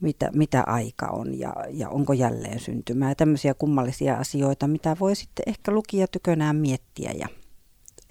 mitä, 0.00 0.30
mitä 0.34 0.64
aika 0.66 1.06
on 1.06 1.38
ja, 1.38 1.54
ja 1.70 1.88
onko 1.88 2.12
jälleen 2.12 2.60
syntymää, 2.60 3.14
tämmöisiä 3.14 3.54
kummallisia 3.54 4.14
asioita, 4.14 4.68
mitä 4.68 4.96
voi 5.00 5.16
sitten 5.16 5.42
ehkä 5.46 5.72
lukija 5.72 6.08
tykönään 6.08 6.56
miettiä 6.56 7.12
ja 7.12 7.28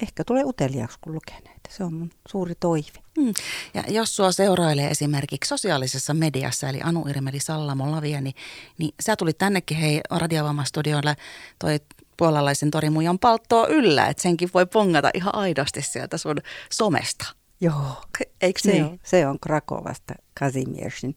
ehkä 0.02 0.24
tulee 0.24 0.44
uteliaaksi, 0.44 0.98
kun 1.02 1.14
lukee 1.14 1.36
näitä. 1.36 1.70
Se 1.70 1.84
on 1.84 1.94
mun 1.94 2.10
suuri 2.28 2.54
toive. 2.60 3.00
Hmm. 3.22 3.34
Ja 3.74 3.84
jos 3.88 4.16
sua 4.16 4.32
seurailee 4.32 4.90
esimerkiksi 4.90 5.50
sosiaalisessa 5.50 6.14
mediassa, 6.14 6.70
eli 6.70 6.80
Anu 6.84 7.06
Irmeli 7.10 7.40
Sallamo 7.40 7.92
Lavia, 7.92 8.22
niin, 8.22 8.36
niin 8.78 8.94
sä 9.02 9.16
tulit 9.16 9.38
tännekin 9.38 9.78
hei 9.78 10.02
Radiovamastudiolle 10.10 11.16
toi 11.60 11.80
puolalaisen 12.18 12.72
torimujan 12.72 13.20
palttoa 13.20 13.68
yllä, 13.68 14.08
että 14.08 14.24
senkin 14.24 14.50
voi 14.54 14.66
pongata 14.66 15.10
ihan 15.14 15.36
aidosti 15.36 15.82
sieltä 15.82 16.18
sun 16.18 16.38
somesta. 16.72 17.25
Joo, 17.62 18.02
eikö 18.42 18.60
se 18.60 18.72
niin? 18.72 18.84
On, 18.84 19.00
se 19.04 19.28
on 19.28 19.40
Krakovasta 19.40 20.14
Kazimiersin 20.40 21.16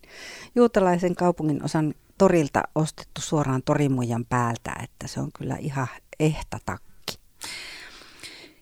juutalaisen 0.55 1.15
kaupungin 1.17 1.65
osan 1.65 1.95
torilta 2.19 2.63
ostettu 2.75 3.21
suoraan 3.21 3.63
torimujan 3.63 4.25
päältä, 4.25 4.77
että 4.83 5.07
se 5.07 5.21
on 5.21 5.31
kyllä 5.39 5.57
ihan 5.57 5.89
ehta 6.21 6.59
takki. 6.67 7.19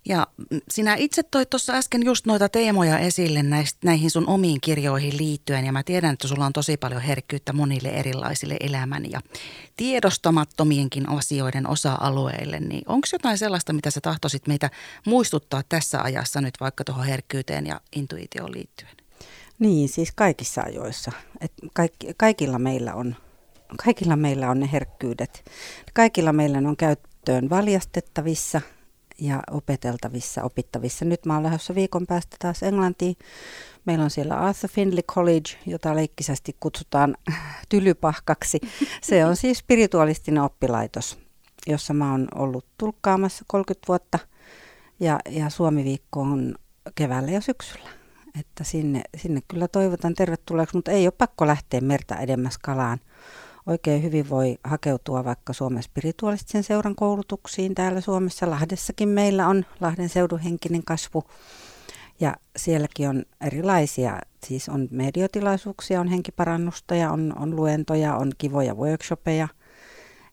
Ja 0.08 0.26
sinä 0.70 0.94
itse 0.94 1.22
toit 1.22 1.50
tuossa 1.50 1.72
äsken 1.72 2.04
just 2.04 2.26
noita 2.26 2.48
teemoja 2.48 2.98
esille 2.98 3.42
näistä, 3.42 3.78
näihin 3.84 4.10
sun 4.10 4.28
omiin 4.28 4.60
kirjoihin 4.60 5.16
liittyen. 5.16 5.66
Ja 5.66 5.72
mä 5.72 5.82
tiedän, 5.82 6.12
että 6.12 6.28
sulla 6.28 6.46
on 6.46 6.52
tosi 6.52 6.76
paljon 6.76 7.00
herkkyyttä 7.00 7.52
monille 7.52 7.88
erilaisille 7.88 8.56
elämän 8.60 9.10
ja 9.10 9.20
tiedostamattomienkin 9.76 11.08
asioiden 11.08 11.68
osa-alueille. 11.68 12.60
Niin 12.60 12.82
onko 12.86 13.08
jotain 13.12 13.38
sellaista, 13.38 13.72
mitä 13.72 13.90
sä 13.90 14.00
tahtoisit 14.00 14.46
meitä 14.46 14.70
muistuttaa 15.06 15.62
tässä 15.68 16.02
ajassa 16.02 16.40
nyt 16.40 16.54
vaikka 16.60 16.84
tuohon 16.84 17.06
herkkyyteen 17.06 17.66
ja 17.66 17.80
intuitioon 17.96 18.52
liittyen? 18.52 18.92
Niin, 19.58 19.88
siis 19.88 20.12
kaikissa 20.14 20.62
ajoissa. 20.62 21.12
Et 21.40 21.52
kaikki, 21.72 22.14
kaikilla, 22.16 22.58
meillä 22.58 22.94
on, 22.94 23.16
kaikilla 23.84 24.16
meillä 24.16 24.50
on 24.50 24.60
ne 24.60 24.68
herkkyydet. 24.72 25.50
Kaikilla 25.94 26.32
meillä 26.32 26.58
on 26.58 26.76
käyttöön 26.76 27.50
valjastettavissa– 27.50 28.60
ja 29.20 29.42
opeteltavissa, 29.50 30.42
opittavissa. 30.42 31.04
Nyt 31.04 31.26
mä 31.26 31.34
oon 31.34 31.42
lähdössä 31.42 31.74
viikon 31.74 32.06
päästä 32.06 32.36
taas 32.38 32.62
Englantiin. 32.62 33.16
Meillä 33.84 34.04
on 34.04 34.10
siellä 34.10 34.38
Arthur 34.38 34.70
Findlay 34.70 35.02
College, 35.02 35.50
jota 35.66 35.94
leikkisästi 35.94 36.56
kutsutaan 36.60 37.16
tylypahkaksi. 37.68 38.60
Se 39.02 39.24
on 39.24 39.36
siis 39.36 39.58
spiritualistinen 39.58 40.42
oppilaitos, 40.42 41.18
jossa 41.66 41.94
mä 41.94 42.10
oon 42.10 42.28
ollut 42.34 42.66
tulkkaamassa 42.78 43.44
30 43.46 43.88
vuotta. 43.88 44.18
Ja, 45.00 45.18
ja 45.30 45.50
Suomi-viikko 45.50 46.20
on 46.20 46.54
keväällä 46.94 47.30
ja 47.30 47.40
syksyllä. 47.40 47.90
Että 48.40 48.64
sinne, 48.64 49.02
sinne 49.16 49.40
kyllä 49.48 49.68
toivotan 49.68 50.14
tervetulleeksi, 50.14 50.76
mutta 50.76 50.90
ei 50.90 51.06
ole 51.06 51.12
pakko 51.18 51.46
lähteä 51.46 51.80
merta 51.80 52.16
edemmäs 52.16 52.58
kalaan 52.58 52.98
oikein 53.66 54.02
hyvin 54.02 54.30
voi 54.30 54.58
hakeutua 54.64 55.24
vaikka 55.24 55.52
Suomen 55.52 55.82
spiritualistisen 55.82 56.62
seuran 56.62 56.94
koulutuksiin. 56.94 57.74
Täällä 57.74 58.00
Suomessa 58.00 58.50
Lahdessakin 58.50 59.08
meillä 59.08 59.48
on 59.48 59.64
Lahden 59.80 60.08
seudun 60.08 60.38
henkinen 60.38 60.84
kasvu. 60.84 61.24
Ja 62.20 62.36
sielläkin 62.56 63.08
on 63.08 63.24
erilaisia, 63.40 64.18
siis 64.46 64.68
on 64.68 64.88
mediotilaisuuksia, 64.90 66.00
on 66.00 66.08
henkiparannusta 66.08 66.94
ja 66.94 67.10
on, 67.10 67.34
on 67.38 67.56
luentoja, 67.56 68.16
on 68.16 68.32
kivoja 68.38 68.74
workshopeja. 68.74 69.48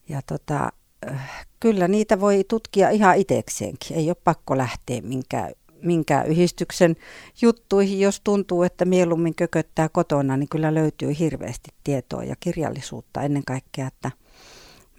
Ja 0.09 0.21
tota, 0.21 0.69
äh, 1.11 1.47
kyllä 1.59 1.87
niitä 1.87 2.19
voi 2.19 2.43
tutkia 2.47 2.89
ihan 2.89 3.17
itsekseenkin. 3.17 3.97
Ei 3.97 4.09
ole 4.09 4.17
pakko 4.23 4.57
lähteä 4.57 5.01
minkään 5.01 5.51
minkään 5.83 6.27
yhdistyksen 6.27 6.95
juttuihin. 7.41 7.99
Jos 7.99 8.21
tuntuu, 8.23 8.63
että 8.63 8.85
mieluummin 8.85 9.35
kököttää 9.35 9.89
kotona, 9.89 10.37
niin 10.37 10.49
kyllä 10.49 10.73
löytyy 10.73 11.19
hirveästi 11.19 11.69
tietoa 11.83 12.23
ja 12.23 12.35
kirjallisuutta 12.39 13.21
ennen 13.21 13.43
kaikkea, 13.45 13.87
että 13.87 14.11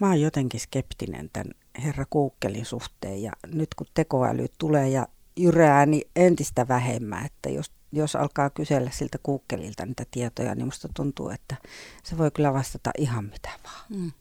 mä 0.00 0.06
oon 0.06 0.20
jotenkin 0.20 0.60
skeptinen 0.60 1.30
tämän 1.32 1.54
herra 1.84 2.04
Kuukkelin 2.10 2.66
suhteen 2.66 3.22
ja 3.22 3.32
nyt 3.46 3.74
kun 3.74 3.86
tekoäly 3.94 4.46
tulee 4.58 4.88
ja 4.88 5.08
jyrää, 5.36 5.86
niin 5.86 6.10
entistä 6.16 6.68
vähemmän, 6.68 7.26
että 7.26 7.48
jos, 7.48 7.72
jos 7.92 8.16
alkaa 8.16 8.50
kysellä 8.50 8.90
siltä 8.90 9.18
Kuukkelilta 9.22 9.86
niitä 9.86 10.04
tietoja, 10.10 10.54
niin 10.54 10.66
musta 10.66 10.88
tuntuu, 10.96 11.28
että 11.28 11.56
se 12.04 12.18
voi 12.18 12.30
kyllä 12.30 12.52
vastata 12.52 12.90
ihan 12.98 13.24
mitä 13.24 13.50
vaan. 13.64 13.84
Mm 13.88 14.12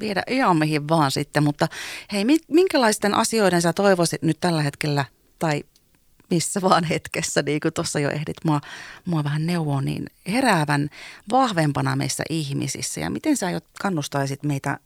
viedä 0.00 0.22
ihan 0.26 0.56
mihin 0.56 0.88
vaan 0.88 1.10
sitten, 1.10 1.42
mutta 1.42 1.68
hei, 2.12 2.24
minkälaisten 2.48 3.14
asioiden 3.14 3.62
sä 3.62 3.72
toivoisit 3.72 4.22
nyt 4.22 4.40
tällä 4.40 4.62
hetkellä 4.62 5.04
tai 5.42 5.62
missä 6.30 6.60
vaan 6.62 6.84
hetkessä, 6.84 7.42
niin 7.42 7.60
kuin 7.60 7.74
tuossa 7.74 8.00
jo 8.00 8.10
ehdit 8.10 8.36
mua, 8.44 8.60
mua 9.04 9.24
vähän 9.24 9.46
neuvoa, 9.46 9.82
niin 9.82 10.06
heräävän 10.28 10.88
vahvempana 11.30 11.96
meissä 11.96 12.24
ihmisissä. 12.30 13.00
Ja 13.00 13.10
miten 13.10 13.36
sä 13.36 13.46
aiot 13.46 13.64
kannustaisit 13.80 14.42
meitä 14.42 14.78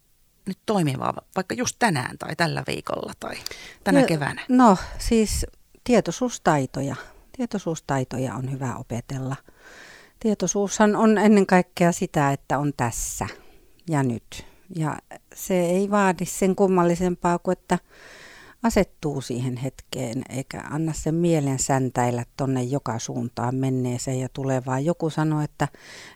nyt 0.46 0.58
toimimaan 0.66 1.14
vaikka 1.36 1.54
just 1.54 1.76
tänään 1.78 2.18
tai 2.18 2.36
tällä 2.36 2.62
viikolla 2.66 3.12
tai 3.20 3.36
tänä 3.84 4.00
no, 4.00 4.06
keväänä? 4.06 4.42
No 4.48 4.76
siis 4.98 5.46
tietoisuustaitoja. 5.84 6.96
Tietoisuustaitoja 7.36 8.34
on 8.34 8.52
hyvä 8.52 8.76
opetella. 8.76 9.36
Tietoisuushan 10.20 10.96
on 10.96 11.18
ennen 11.18 11.46
kaikkea 11.46 11.92
sitä, 11.92 12.32
että 12.32 12.58
on 12.58 12.72
tässä 12.76 13.26
ja 13.90 14.02
nyt. 14.02 14.46
Ja 14.76 14.96
se 15.34 15.60
ei 15.60 15.90
vaadi 15.90 16.26
sen 16.26 16.56
kummallisempaa 16.56 17.38
kuin, 17.38 17.52
että 17.52 17.78
asettuu 18.62 19.20
siihen 19.20 19.56
hetkeen 19.56 20.22
eikä 20.28 20.62
anna 20.70 20.92
sen 20.92 21.14
mielen 21.14 21.58
säntäillä 21.58 22.24
tonne 22.36 22.62
joka 22.62 22.98
suuntaan 22.98 23.54
menneeseen 23.54 24.20
ja 24.20 24.28
tulevaan. 24.32 24.84
Joku 24.84 25.10
sanoi, 25.10 25.44
että 25.44 25.68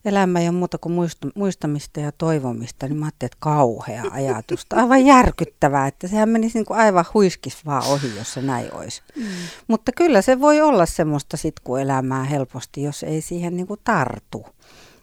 elämä 0.05 0.41
ei 0.41 0.49
ole 0.49 0.57
muuta 0.57 0.79
kuin 0.79 1.11
muistamista 1.35 2.01
ja 2.01 2.13
toivomista, 2.13 2.87
niin 2.89 2.97
mä 2.97 3.05
ajattelin, 3.07 3.29
että 3.33 3.37
kauhea 3.41 4.05
ajatusta. 4.11 4.77
Aivan 4.77 5.07
järkyttävää, 5.07 5.87
että 5.87 6.09
sehän 6.09 6.29
menisi 6.29 6.59
niin 6.59 6.67
kuin 6.67 6.79
aivan 6.79 7.05
huiskis 7.15 7.67
vaan 7.67 7.87
ohi, 7.87 8.17
jos 8.17 8.33
se 8.33 8.43
näin 8.43 8.75
olisi. 8.75 9.03
Mm. 9.17 9.25
Mutta 9.69 9.93
kyllä 9.93 10.23
se 10.23 10.41
voi 10.41 10.61
olla 10.61 10.87
semmoista 10.87 11.37
sitkuelämää 11.37 12.25
helposti, 12.25 12.83
jos 12.83 13.03
ei 13.03 13.21
siihen 13.21 13.57
niin 13.57 13.67
kuin 13.67 13.81
tartu. 13.85 14.47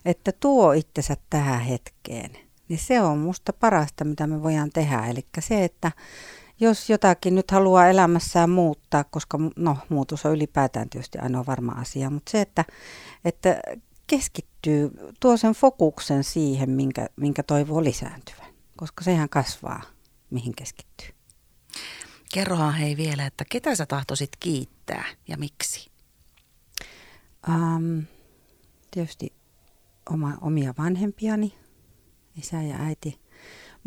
Että 0.06 0.32
tuo 0.40 0.72
itsensä 0.72 1.18
tähän 1.30 1.62
hetkeen. 1.62 2.32
Niin 2.70 2.80
se 2.80 3.02
on 3.02 3.18
musta 3.18 3.54
parasta, 3.54 4.06
mitä 4.06 4.28
me 4.28 4.44
voidaan 4.44 4.70
tehdä. 4.74 5.06
Eli 5.06 5.26
se, 5.40 5.64
että 5.64 5.92
jos 6.60 6.90
jotakin 6.90 7.36
nyt 7.36 7.52
haluaa 7.52 7.88
elämässään 7.88 8.50
muuttaa, 8.50 9.04
koska 9.04 9.40
no, 9.56 9.78
muutos 9.90 10.26
on 10.26 10.34
ylipäätään 10.34 10.90
tietysti 10.90 11.18
ainoa 11.18 11.46
varma 11.46 11.72
asia, 11.72 12.10
mutta 12.10 12.32
se, 12.32 12.42
että, 12.42 12.66
että 13.26 13.60
keskittyy, 14.08 14.92
tuo 15.20 15.38
sen 15.38 15.54
fokuksen 15.54 16.24
siihen, 16.24 16.70
minkä, 16.70 17.08
minkä 17.16 17.44
toivoo 17.44 17.84
lisääntyvän, 17.84 18.48
koska 18.78 19.04
sehän 19.04 19.30
kasvaa, 19.30 19.82
mihin 20.30 20.56
keskittyy. 20.56 21.10
Kerrohan 22.34 22.74
hei 22.74 22.98
vielä, 22.98 23.26
että 23.26 23.46
ketä 23.50 23.76
sä 23.76 23.86
tahtoisit 23.86 24.30
kiittää 24.40 25.06
ja 25.28 25.38
miksi? 25.38 25.92
Um, 27.48 28.04
tietysti 28.92 29.34
oma, 30.10 30.34
omia 30.42 30.74
vanhempiani, 30.78 31.54
isä 32.38 32.62
ja 32.62 32.78
äiti. 32.80 33.27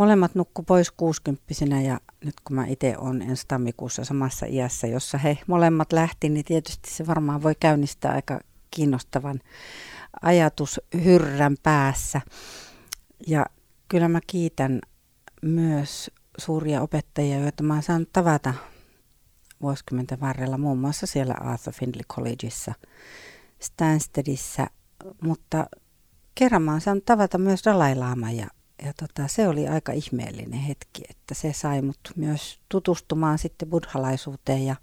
Molemmat 0.01 0.35
nukku 0.35 0.63
pois 0.63 0.91
kuusikymppisenä 0.91 1.83
ja 1.83 2.01
nyt 2.25 2.35
kun 2.45 2.57
mä 2.57 2.67
itse 2.67 2.95
olen 2.99 3.23
ensi 3.23 3.45
tammikuussa 3.49 4.05
samassa 4.05 4.47
iässä, 4.47 4.87
jossa 4.87 5.19
he 5.19 5.39
molemmat 5.47 5.93
lähti, 5.93 6.29
niin 6.29 6.45
tietysti 6.45 6.91
se 6.91 7.07
varmaan 7.07 7.43
voi 7.43 7.55
käynnistää 7.61 8.13
aika 8.13 8.41
kiinnostavan 8.71 9.41
ajatushyrrän 10.23 11.57
päässä. 11.63 12.21
Ja 13.27 13.47
kyllä 13.89 14.09
mä 14.09 14.21
kiitän 14.27 14.81
myös 15.43 16.11
suuria 16.39 16.83
opettajia, 16.83 17.39
joita 17.39 17.63
mä 17.63 17.75
oon 17.75 17.83
saanut 17.83 18.13
tavata 18.13 18.55
vuosikymmenten 19.63 20.21
varrella, 20.21 20.59
muun 20.59 20.79
muassa 20.79 21.07
siellä 21.07 21.35
Arthur 21.41 21.75
Findlay 21.75 22.05
Collegeissa, 22.15 22.75
Stanstedissä, 23.59 24.67
mutta 25.23 25.67
kerran 26.35 26.63
mä 26.63 26.71
oon 26.71 26.81
saanut 26.81 27.05
tavata 27.05 27.39
myös 27.39 27.61
Dalai 27.65 27.95
Lama 27.95 28.31
ja 28.31 28.47
ja 28.83 28.93
tota, 28.93 29.29
se 29.29 29.49
oli 29.49 29.69
aika 29.69 29.93
ihmeellinen 29.93 30.61
hetki, 30.61 31.03
että 31.11 31.35
se 31.35 31.53
sai 31.53 31.83
mut 31.83 32.01
myös 32.17 32.61
tutustumaan 32.69 33.39
sitten 33.39 33.71
buddhalaisuuteen 33.71 34.67
ja 34.67 34.77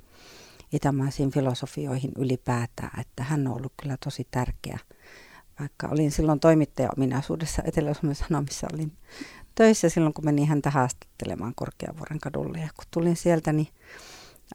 itämaisiin 0.74 1.32
filosofioihin 1.32 2.12
ylipäätään, 2.18 3.00
että 3.00 3.24
hän 3.24 3.48
on 3.48 3.54
ollut 3.54 3.74
kyllä 3.82 3.98
tosi 4.04 4.27
tärkeä. 4.32 4.80
Vaikka 5.60 5.88
olin 5.88 6.12
silloin 6.12 6.39
toimittaja 6.39 6.89
ominaisuudessa 6.98 7.62
Etelä-Suomen 7.66 8.16
Sanomissa, 8.16 8.68
olin 8.74 8.92
töissä 9.56 9.89
silloin, 9.89 10.13
kun 10.13 10.25
menin 10.25 10.48
häntä 10.48 10.70
haastattelemaan 10.70 11.56
Korkeavuoren 11.56 12.20
kadulle. 12.20 12.58
Ja 12.58 12.70
kun 12.77 12.86
tulin 12.92 13.16
sieltä, 13.16 13.54
niin 13.54 13.68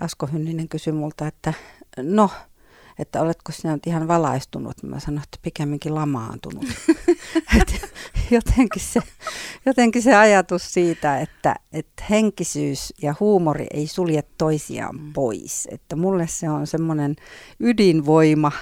Asko 0.00 0.26
Hynninen 0.26 0.68
kysyi 0.68 0.92
multa, 0.92 1.26
että 1.26 1.54
no, 1.96 2.30
että 2.98 3.20
oletko 3.20 3.52
sinä 3.52 3.72
nyt 3.72 3.86
ihan 3.86 4.08
valaistunut? 4.08 4.82
Mä 4.82 5.00
sanoin, 5.00 5.22
että 5.22 5.38
pikemminkin 5.42 5.94
lamaantunut. 5.94 6.64
jotenkin, 8.30 8.82
se, 8.82 9.00
jotenkin 9.66 10.02
se 10.02 10.14
ajatus 10.14 10.74
siitä, 10.74 11.18
että, 11.18 11.56
että 11.72 12.04
henkisyys 12.10 12.94
ja 13.02 13.14
huumori 13.20 13.66
ei 13.74 13.86
sulje 13.86 14.22
toisiaan 14.38 14.96
mm. 14.96 15.12
pois. 15.12 15.68
Että 15.70 15.96
mulle 15.96 16.26
se 16.26 16.50
on 16.50 16.66
semmoinen 16.66 17.16
ydinvoima, 17.60 18.52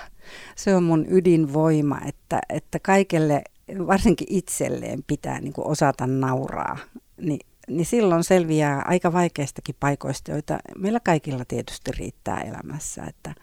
se 0.56 0.76
on 0.76 0.82
mun 0.82 1.06
ydinvoima, 1.08 1.98
että, 2.06 2.40
että 2.48 2.78
kaikelle, 2.78 3.42
varsinkin 3.86 4.26
itselleen 4.30 5.02
pitää 5.06 5.40
niin 5.40 5.52
kuin 5.52 5.66
osata 5.66 6.06
nauraa. 6.06 6.78
Ni, 7.20 7.38
niin 7.68 7.86
silloin 7.86 8.24
selviää 8.24 8.82
aika 8.86 9.12
vaikeistakin 9.12 9.74
paikoista, 9.80 10.30
joita 10.30 10.58
meillä 10.78 11.00
kaikilla 11.00 11.44
tietysti 11.44 11.90
riittää 11.92 12.40
elämässä. 12.40 13.04
Että, 13.04 13.34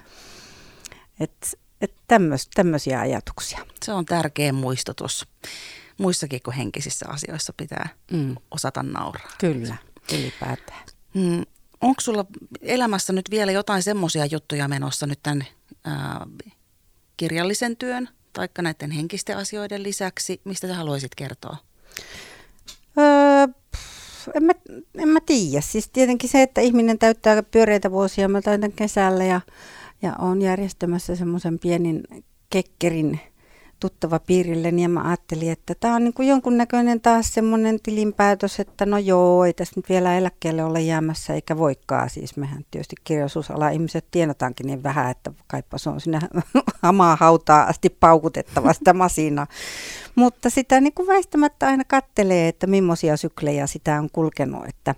että, 1.19 1.47
että 1.81 2.19
tämmöisiä 2.55 2.99
ajatuksia. 2.99 3.59
Se 3.85 3.93
on 3.93 4.05
tärkeä 4.05 4.53
muistutus 4.53 5.27
muissakin 5.97 6.41
kuin 6.43 6.55
henkisissä 6.55 7.05
asioissa 7.09 7.53
pitää 7.57 7.89
mm. 8.11 8.35
osata 8.51 8.83
nauraa. 8.83 9.31
Kyllä, 9.39 9.77
ylipäätään. 10.13 10.85
Mm. 11.13 11.45
Onko 11.81 12.01
sulla 12.01 12.25
elämässä 12.61 13.13
nyt 13.13 13.31
vielä 13.31 13.51
jotain 13.51 13.83
semmoisia 13.83 14.25
juttuja 14.25 14.67
menossa 14.67 15.07
nyt 15.07 15.19
tämän 15.23 15.45
ää, 15.83 16.27
kirjallisen 17.17 17.77
työn 17.77 18.09
tai 18.33 18.49
näiden 18.61 18.91
henkisten 18.91 19.37
asioiden 19.37 19.83
lisäksi, 19.83 20.41
mistä 20.43 20.67
sä 20.67 20.75
haluaisit 20.75 21.15
kertoa? 21.15 21.57
Öö, 22.97 23.47
en 24.33 24.43
mä, 24.43 24.53
en 24.97 25.07
mä 25.07 25.19
tiedä. 25.25 25.61
Siis 25.61 25.89
tietenkin 25.89 26.29
se, 26.29 26.41
että 26.41 26.61
ihminen 26.61 26.99
täyttää 26.99 27.43
pyöreitä 27.43 27.91
vuosia. 27.91 28.27
Mä 28.27 28.41
täytän 28.41 28.71
kesällä 28.71 29.23
ja, 29.23 29.41
ja 30.01 30.15
on 30.19 30.41
järjestämässä 30.41 31.15
semmoisen 31.15 31.59
pienin 31.59 32.03
kekkerin– 32.49 33.19
tuttava 33.79 34.19
piirille, 34.19 34.71
niin 34.71 34.91
mä 34.91 35.01
ajattelin, 35.03 35.51
että 35.51 35.75
tämä 35.79 35.95
on 35.95 36.03
niin 36.03 36.27
jonkunnäköinen 36.27 37.01
taas 37.01 37.33
semmoinen 37.33 37.79
tilinpäätös, 37.83 38.59
että 38.59 38.85
no 38.85 38.97
joo, 38.97 39.45
ei 39.45 39.53
tässä 39.53 39.73
nyt 39.75 39.89
vielä 39.89 40.17
eläkkeelle 40.17 40.63
ole 40.63 40.81
jäämässä 40.81 41.33
eikä 41.33 41.57
voikaan. 41.57 42.09
Siis 42.09 42.37
mehän 42.37 42.65
tietysti 42.71 42.95
kirjallisuusala 43.03 43.69
ihmiset 43.69 44.05
tienataankin 44.11 44.67
niin 44.67 44.83
vähän, 44.83 45.11
että 45.11 45.31
kaipa 45.47 45.77
se 45.77 45.89
on 45.89 46.01
sinne 46.01 46.19
hamaa 46.81 47.17
hautaa 47.19 47.63
asti 47.63 47.89
paukutettava 47.89 48.73
sitä 48.73 48.93
masinaa. 48.93 49.47
Mutta 50.15 50.49
sitä 50.49 50.81
niin 50.81 50.93
kuin 50.93 51.07
väistämättä 51.07 51.67
aina 51.67 51.83
kattelee, 51.83 52.47
että 52.47 52.67
millaisia 52.67 53.17
syklejä 53.17 53.67
sitä 53.67 53.99
on 53.99 54.09
kulkenut, 54.13 54.65
että 54.67 54.95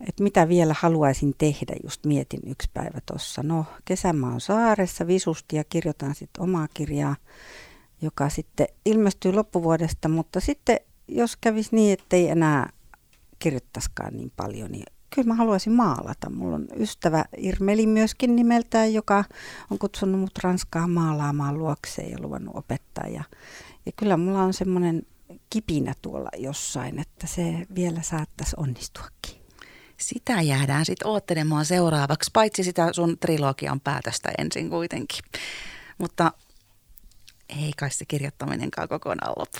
että 0.00 0.22
mitä 0.22 0.48
vielä 0.48 0.74
haluaisin 0.78 1.34
tehdä, 1.38 1.74
just 1.84 2.06
mietin 2.06 2.40
yksi 2.46 2.70
päivä 2.74 2.98
tuossa. 3.06 3.42
No, 3.42 3.66
kesämaa 3.84 4.34
on 4.34 4.40
saaressa 4.40 5.06
visusti 5.06 5.56
ja 5.56 5.64
kirjoitan 5.64 6.14
sitten 6.14 6.42
omaa 6.42 6.68
kirjaa 6.74 7.16
joka 8.04 8.28
sitten 8.28 8.66
ilmestyy 8.84 9.32
loppuvuodesta, 9.32 10.08
mutta 10.08 10.40
sitten 10.40 10.80
jos 11.08 11.36
kävisi 11.36 11.76
niin, 11.76 11.92
ettei 11.92 12.28
enää 12.28 12.70
kirjoittaisikaan 13.38 14.16
niin 14.16 14.32
paljon, 14.36 14.72
niin 14.72 14.84
kyllä 15.14 15.28
mä 15.28 15.34
haluaisin 15.34 15.72
maalata. 15.72 16.30
Mulla 16.30 16.54
on 16.56 16.66
ystävä 16.76 17.24
Irmeli 17.36 17.86
myöskin 17.86 18.36
nimeltään, 18.36 18.94
joka 18.94 19.24
on 19.70 19.78
kutsunut 19.78 20.20
mut 20.20 20.38
Ranskaa 20.42 20.86
maalaamaan 20.86 21.58
luokseen 21.58 22.10
ja 22.10 22.18
luvannut 22.20 22.56
opettaa. 22.56 23.06
Ja, 23.06 23.24
ja 23.86 23.92
kyllä 23.96 24.16
mulla 24.16 24.42
on 24.42 24.52
semmoinen 24.52 25.02
kipinä 25.50 25.94
tuolla 26.02 26.30
jossain, 26.36 26.98
että 26.98 27.26
se 27.26 27.66
vielä 27.74 28.02
saattaisi 28.02 28.56
onnistuakin. 28.56 29.43
Sitä 30.08 30.42
jäädään 30.42 30.84
sitten 30.84 31.08
oottelemaan 31.08 31.64
seuraavaksi, 31.64 32.30
paitsi 32.32 32.64
sitä 32.64 32.92
sun 32.92 33.18
trilogian 33.18 33.80
päätöstä 33.80 34.30
ensin 34.38 34.70
kuitenkin. 34.70 35.24
Mutta 35.98 36.32
ei 37.48 37.70
kai 37.76 37.90
se 37.90 38.04
kirjoittaminenkaan 38.04 38.88
kokonaan 38.88 39.32
lopu. 39.36 39.58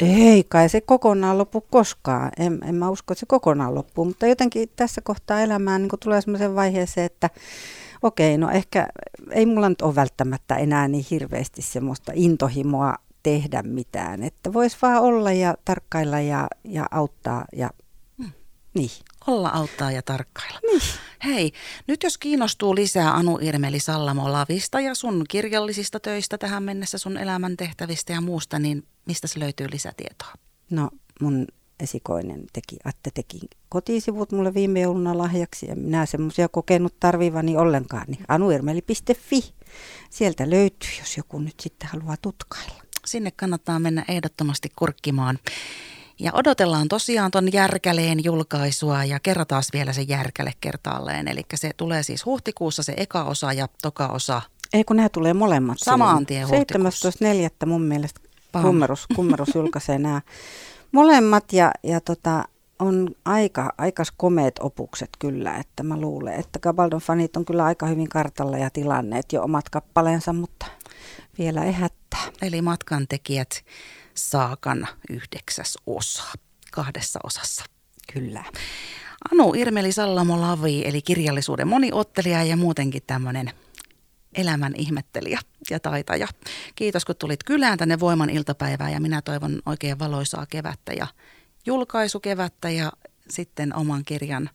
Ei 0.00 0.44
kai 0.44 0.68
se 0.68 0.80
kokonaan 0.80 1.38
lopu 1.38 1.60
koskaan. 1.60 2.30
En, 2.38 2.58
en 2.64 2.74
mä 2.74 2.90
usko, 2.90 3.12
että 3.12 3.20
se 3.20 3.26
kokonaan 3.26 3.74
loppuu, 3.74 4.04
mutta 4.04 4.26
jotenkin 4.26 4.68
tässä 4.76 5.00
kohtaa 5.00 5.40
elämään 5.40 5.82
niin 5.82 5.90
tulee 6.00 6.20
sellaisen 6.20 6.54
vaiheeseen, 6.54 7.06
että 7.06 7.30
okei, 8.02 8.38
no 8.38 8.50
ehkä 8.50 8.86
ei 9.30 9.46
mulla 9.46 9.68
nyt 9.68 9.82
ole 9.82 9.94
välttämättä 9.94 10.56
enää 10.56 10.88
niin 10.88 11.06
hirveästi 11.10 11.62
semmoista 11.62 12.12
intohimoa 12.14 12.94
tehdä 13.22 13.62
mitään. 13.62 14.22
Että 14.22 14.52
voisi 14.52 14.76
vaan 14.82 15.02
olla 15.02 15.32
ja 15.32 15.54
tarkkailla 15.64 16.20
ja, 16.20 16.48
ja 16.64 16.86
auttaa 16.90 17.44
ja 17.56 17.70
hmm. 18.18 18.32
niin. 18.74 18.90
Olla, 19.28 19.48
auttaa 19.48 19.92
ja 19.92 20.02
tarkkailla. 20.02 20.60
Niin. 20.62 20.80
Hei, 21.24 21.52
nyt 21.86 22.02
jos 22.02 22.18
kiinnostuu 22.18 22.74
lisää 22.74 23.14
Anu 23.14 23.38
Irmeli 23.42 23.80
Sallamo 23.80 24.32
Lavista 24.32 24.80
ja 24.80 24.94
sun 24.94 25.24
kirjallisista 25.28 26.00
töistä 26.00 26.38
tähän 26.38 26.62
mennessä, 26.62 26.98
sun 26.98 27.16
elämäntehtävistä 27.16 28.12
ja 28.12 28.20
muusta, 28.20 28.58
niin 28.58 28.82
mistä 29.06 29.26
se 29.26 29.40
löytyy 29.40 29.66
lisätietoa? 29.72 30.32
No 30.70 30.90
mun 31.20 31.46
esikoinen 31.80 32.44
teki, 32.52 32.76
Atte 32.84 33.10
teki 33.14 33.40
kotisivut 33.68 34.32
mulle 34.32 34.54
viime 34.54 34.80
jouluna 34.80 35.18
lahjaksi 35.18 35.66
ja 35.66 35.76
minä 35.76 36.06
semmoisia 36.06 36.48
kokenut 36.48 36.94
tarvivani 37.00 37.56
ollenkaan, 37.56 38.04
niin 38.08 38.24
anuirmeli.fi. 38.28 39.54
Sieltä 40.10 40.50
löytyy, 40.50 40.90
jos 40.98 41.16
joku 41.16 41.38
nyt 41.38 41.60
sitten 41.60 41.88
haluaa 41.88 42.16
tutkailla. 42.22 42.82
Sinne 43.06 43.30
kannattaa 43.30 43.78
mennä 43.78 44.04
ehdottomasti 44.08 44.68
kurkkimaan. 44.76 45.38
Ja 46.20 46.32
odotellaan 46.34 46.88
tosiaan 46.88 47.30
ton 47.30 47.52
Järkäleen 47.52 48.24
julkaisua 48.24 49.04
ja 49.04 49.20
kerrataan 49.20 49.62
vielä 49.72 49.92
se 49.92 50.02
Järkäle 50.02 50.52
kertaalleen. 50.60 51.28
Eli 51.28 51.42
se 51.54 51.70
tulee 51.76 52.02
siis 52.02 52.26
huhtikuussa 52.26 52.82
se 52.82 52.94
eka 52.96 53.24
osa 53.24 53.52
ja 53.52 53.68
toka 53.82 54.06
osa. 54.06 54.42
Ei 54.72 54.84
kun 54.84 54.96
nämä 54.96 55.08
tulee 55.08 55.34
molemmat. 55.34 55.78
Samaan 55.78 56.26
tien 56.26 56.48
17.4. 56.48 57.66
mun 57.66 57.82
mielestä 57.82 58.20
kummerus, 58.62 59.06
kummerus 59.16 59.54
julkaisee 59.54 59.98
nämä 59.98 60.20
Molemmat 60.92 61.52
ja, 61.52 61.70
ja 61.82 62.00
tota, 62.00 62.44
on 62.78 63.08
aika, 63.24 63.72
aika 63.78 64.02
komeet 64.16 64.54
opukset 64.60 65.10
kyllä, 65.18 65.56
että 65.56 65.82
mä 65.82 66.00
luulen, 66.00 66.34
että 66.34 66.58
Gabaldon 66.58 67.00
fanit 67.00 67.36
on 67.36 67.44
kyllä 67.44 67.64
aika 67.64 67.86
hyvin 67.86 68.08
kartalla 68.08 68.58
ja 68.58 68.70
tilanneet 68.70 69.32
jo 69.32 69.42
omat 69.42 69.68
kappaleensa, 69.70 70.32
mutta 70.32 70.66
vielä 71.38 71.64
ehättää. 71.64 72.20
Eli 72.42 72.62
matkantekijät 72.62 73.64
saakan 74.18 74.88
yhdeksäs 75.10 75.78
osa, 75.86 76.24
kahdessa 76.70 77.20
osassa. 77.24 77.64
Kyllä. 78.12 78.44
Anu 79.32 79.54
Irmeli 79.54 79.92
Sallamo 79.92 80.40
Lavi, 80.40 80.82
eli 80.86 81.02
kirjallisuuden 81.02 81.68
moniottelija 81.68 82.42
ja 82.44 82.56
muutenkin 82.56 83.02
tämmöinen 83.06 83.50
elämän 84.34 84.72
ihmettelijä 84.76 85.40
ja 85.70 85.80
taitaja. 85.80 86.28
Kiitos 86.74 87.04
kun 87.04 87.16
tulit 87.16 87.44
kylään 87.44 87.78
tänne 87.78 88.00
Voiman 88.00 88.30
iltapäivään 88.30 88.92
ja 88.92 89.00
minä 89.00 89.22
toivon 89.22 89.62
oikein 89.66 89.98
valoisaa 89.98 90.46
kevättä 90.46 90.92
ja 90.92 91.06
julkaisukevättä 91.66 92.70
ja 92.70 92.92
sitten 93.30 93.76
oman 93.76 94.04
kirjan 94.04 94.50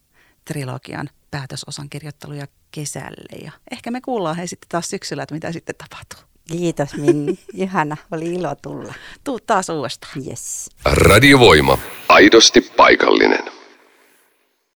trilogian 0.45 1.09
päätösosan 1.31 1.89
kirjoitteluja 1.89 2.47
kesälle. 2.71 3.37
Ja 3.43 3.51
ehkä 3.71 3.91
me 3.91 4.01
kuullaan 4.01 4.35
he 4.35 4.47
sitten 4.47 4.69
taas 4.69 4.89
syksyllä, 4.89 5.23
että 5.23 5.35
mitä 5.35 5.51
sitten 5.51 5.75
tapahtuu. 5.75 6.32
Kiitos 6.51 6.93
Minni. 6.93 7.39
Ihana, 7.53 7.97
oli 8.11 8.33
ilo 8.33 8.55
tulla. 8.61 8.93
Tuu 9.23 9.39
taas 9.39 9.69
uudestaan. 9.69 10.13
Yes. 10.27 10.69
Radiovoima. 10.85 11.77
Aidosti 12.09 12.61
paikallinen. 12.61 13.62